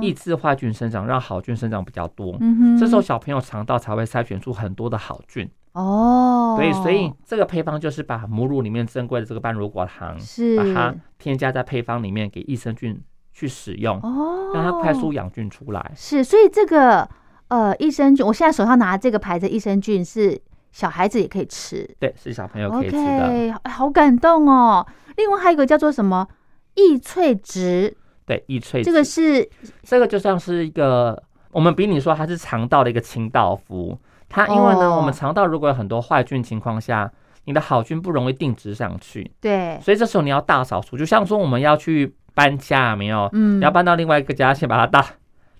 [0.00, 2.34] 抑制坏菌生长，让好菌生长比较多。
[2.80, 5.46] 这时候小朋友肠道才会筛选出很多的好菌。
[5.72, 10.56] 哦，对，所以这个配方就是把母乳里面珍贵的这个半乳寡糖，是。
[10.56, 12.98] 把它添加在配方里面给益生菌
[13.34, 15.92] 去使用，哦，让它快速养菌出来。
[15.94, 17.06] 是，所以这个
[17.48, 20.40] 呃益生菌，我现在手上拿这个牌子益生菌是
[20.72, 23.60] 小孩子也可以吃对，是小朋友可以吃的。
[23.70, 24.86] 好感动哦。
[25.16, 26.26] 另外还有一个叫做什么
[26.74, 29.48] 益萃植，对，益萃这个是
[29.82, 31.22] 这个就像是一个，
[31.52, 33.98] 我们比你说它是肠道的一个清道夫。
[34.28, 37.10] 它因为呢，哦我们肠道如果有很多坏菌情况下，
[37.44, 40.98] 你的好菌不容易定植上去，对，所以这时候你要大扫除。
[40.98, 43.30] 就像说我们要去搬家，没有？
[43.32, 45.06] 嗯你要搬到另外一个家，先把它打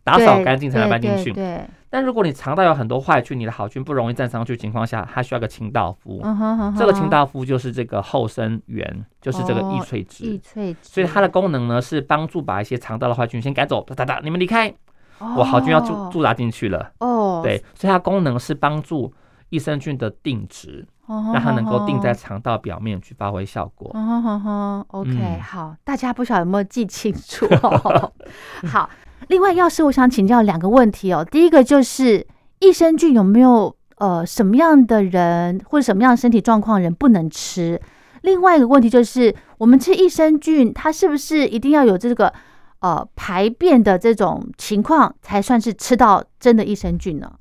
[0.02, 1.32] 打扫干净才能搬进去。
[1.32, 6.20] 对对，但如果你肠道有很多坏菌，你的好菌不容易站上去的情况下，它需要个清道夫。
[6.22, 10.24] 嗯哼哼哼，这个清道夫就是这个后生元，就是这个哦益萃质。
[10.24, 14.74] 益萃值，所以它的功能呢是帮助把一些肠道的坏菌先赶走，哒哒哒，你们离开，
[15.18, 16.92] 我好菌要驻哦驻扎进去了。
[16.98, 19.12] 哦，对，所以它功能是帮助
[19.50, 20.86] 益生菌的定植。
[21.06, 23.92] 哦让它能够定在肠道表面去发挥效果。
[24.88, 28.12] ，OK，、嗯好，大家不晓得有没有记清楚、哦？
[28.66, 28.90] 好，
[29.28, 31.26] 另外，药师，我想请教两个问题哦。
[31.28, 32.26] 第一个就是
[32.60, 37.80] 益生菌有没有呃什么样的人或者什么样的身体状况人不能吃？
[38.22, 42.32] 另外一个问题就是，我们吃益生菌，它是不是一定要有这个
[42.80, 47.32] 呃排便的这种情况才算是吃到真的益生菌呢？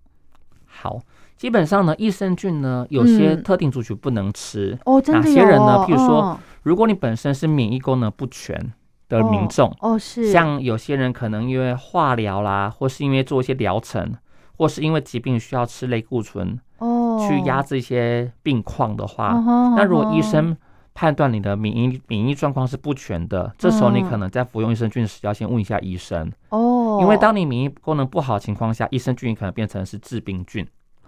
[0.65, 0.99] 好，
[1.37, 4.77] 基本上呢，益生菌呢，有些嗯特定族群不能吃。
[4.85, 8.73] 哦，真的哪有些人呢哦譬如说哦如果你本身是免疫功能不全
[9.09, 10.31] 的民众，哦是。
[10.31, 14.15] 像有些人可能因为化疗啦，或是因为做一些疗程，
[14.57, 17.27] 或是因为疾病需要吃类固醇哦。
[17.27, 20.57] 去压制一些病况的话，哦那如果医哦生
[20.93, 24.09] 判断你的免疫免疫状况是不全的，这时候你嗯。
[24.09, 30.65] 可能在服用益生菌时要先问一下医生，哦，因为当你免疫功能不好的情况下，益生菌可能变成是致病菌，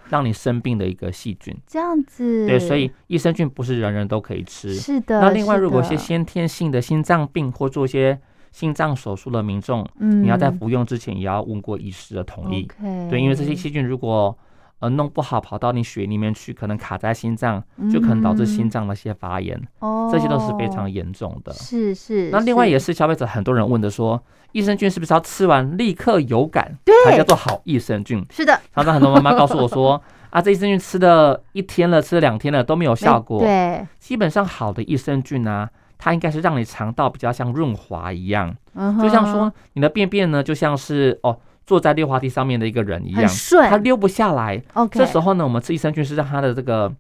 [0.10, 1.56] 让你生病的一个细菌。
[1.68, 4.74] 这样子，对，所以益生菌不是人人都可以吃。
[4.74, 5.22] 是的。
[5.22, 8.20] 那另外，如果一些先天性的心脏病或做一些
[8.52, 12.68] 心脏手术的民众，嗯，你要在服用之前也要问过医师的同意。
[13.10, 14.36] 对，因为这些细菌如果
[14.80, 21.52] 呃弄不好跑到你血里面去，可能卡在心脏，就可能导致心脏的一些发炎，哦，这些都是非常严重的。
[21.54, 22.30] 是是。
[22.32, 24.22] 那另外也是消费者很多人问的说，
[24.52, 28.24] 益生菌是不是要吃完立刻有感，对才叫做好益生菌？
[28.30, 33.40] 是的常常很多妈妈告诉我说， 啊，这益生菌吃了一天了，吃了两天了都没有效果。
[33.40, 38.56] 对，基本上好的益生菌啊，它应该是让你肠道比较像润滑一样，
[39.02, 41.38] 就像说你的便便呢，就像是哦
[41.68, 44.60] 坐在溜滑梯上面的一个人一样，很顺它溜不下来。
[44.74, 46.92] OK，这时候呢，我们吃益生菌是让他的这个。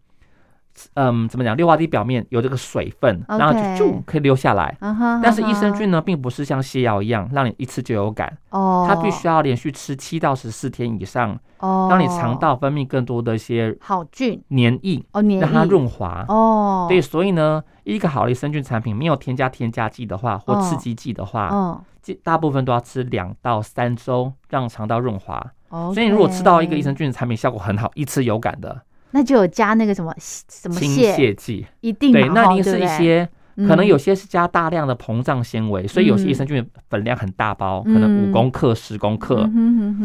[0.93, 1.55] 嗯，怎么讲？
[1.57, 4.75] 溜滑梯表面有这个水分，然后就就可以溜下来。
[5.21, 16.25] 但是益生菌呢，并不是像泻药一样，让你一吃就有感，哦，它必须要连续吃七到十四天以上，哦，让你肠道分泌更多的一些好菌黏液，哦，黏让它润滑。
[16.27, 25.43] 哦，对，所以呢，一个好的益生菌产品没有添加添加剂的话，或刺激剂的话，嗯，基大部分都要吃两到三周，让肠道润滑。
[25.69, 28.81] 哦，所以你如果吃到一个益生菌的产品效果很好，一吃有感的
[29.11, 33.27] 那就有加那个什么什么清泻，泻剂，一定对，那一定是一些
[33.67, 33.87] 可能嗯。
[33.87, 39.49] 有些是加大量的膨胀纤维，所以有些益嗯生菌粉量很大包，可能五嗯公克、十公克。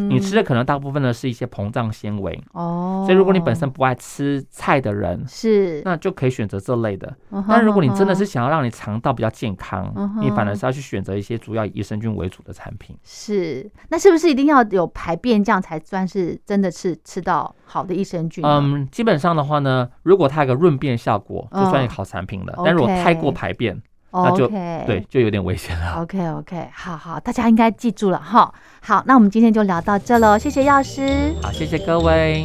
[0.08, 7.12] 你吃的可能大部分呢是一些膨胀纤维，哦，所以如果你本身不爱吃菜的人，是，那就可以选择这类的。
[7.48, 12.96] 但如果你真的是想要让你肠道比较健康嗯，你反而是要去选择一些主要以益生菌为主的产品。
[13.02, 18.44] 是，那是不是一定要有排便，这样才算是真的是吃到好的益生菌？
[18.46, 22.54] 嗯，基本上的话呢，如果它有个润便效果，就算一个嗯好产品了。
[22.64, 23.76] 但如果太过排便，
[24.12, 26.00] 那就对，就有点危险了。
[26.00, 28.54] ，OK OK，好好，大家应该记住了哈。
[28.80, 31.34] 好，那我们今天就聊到这喽，谢谢药师。
[31.42, 32.44] 好，谢谢各位。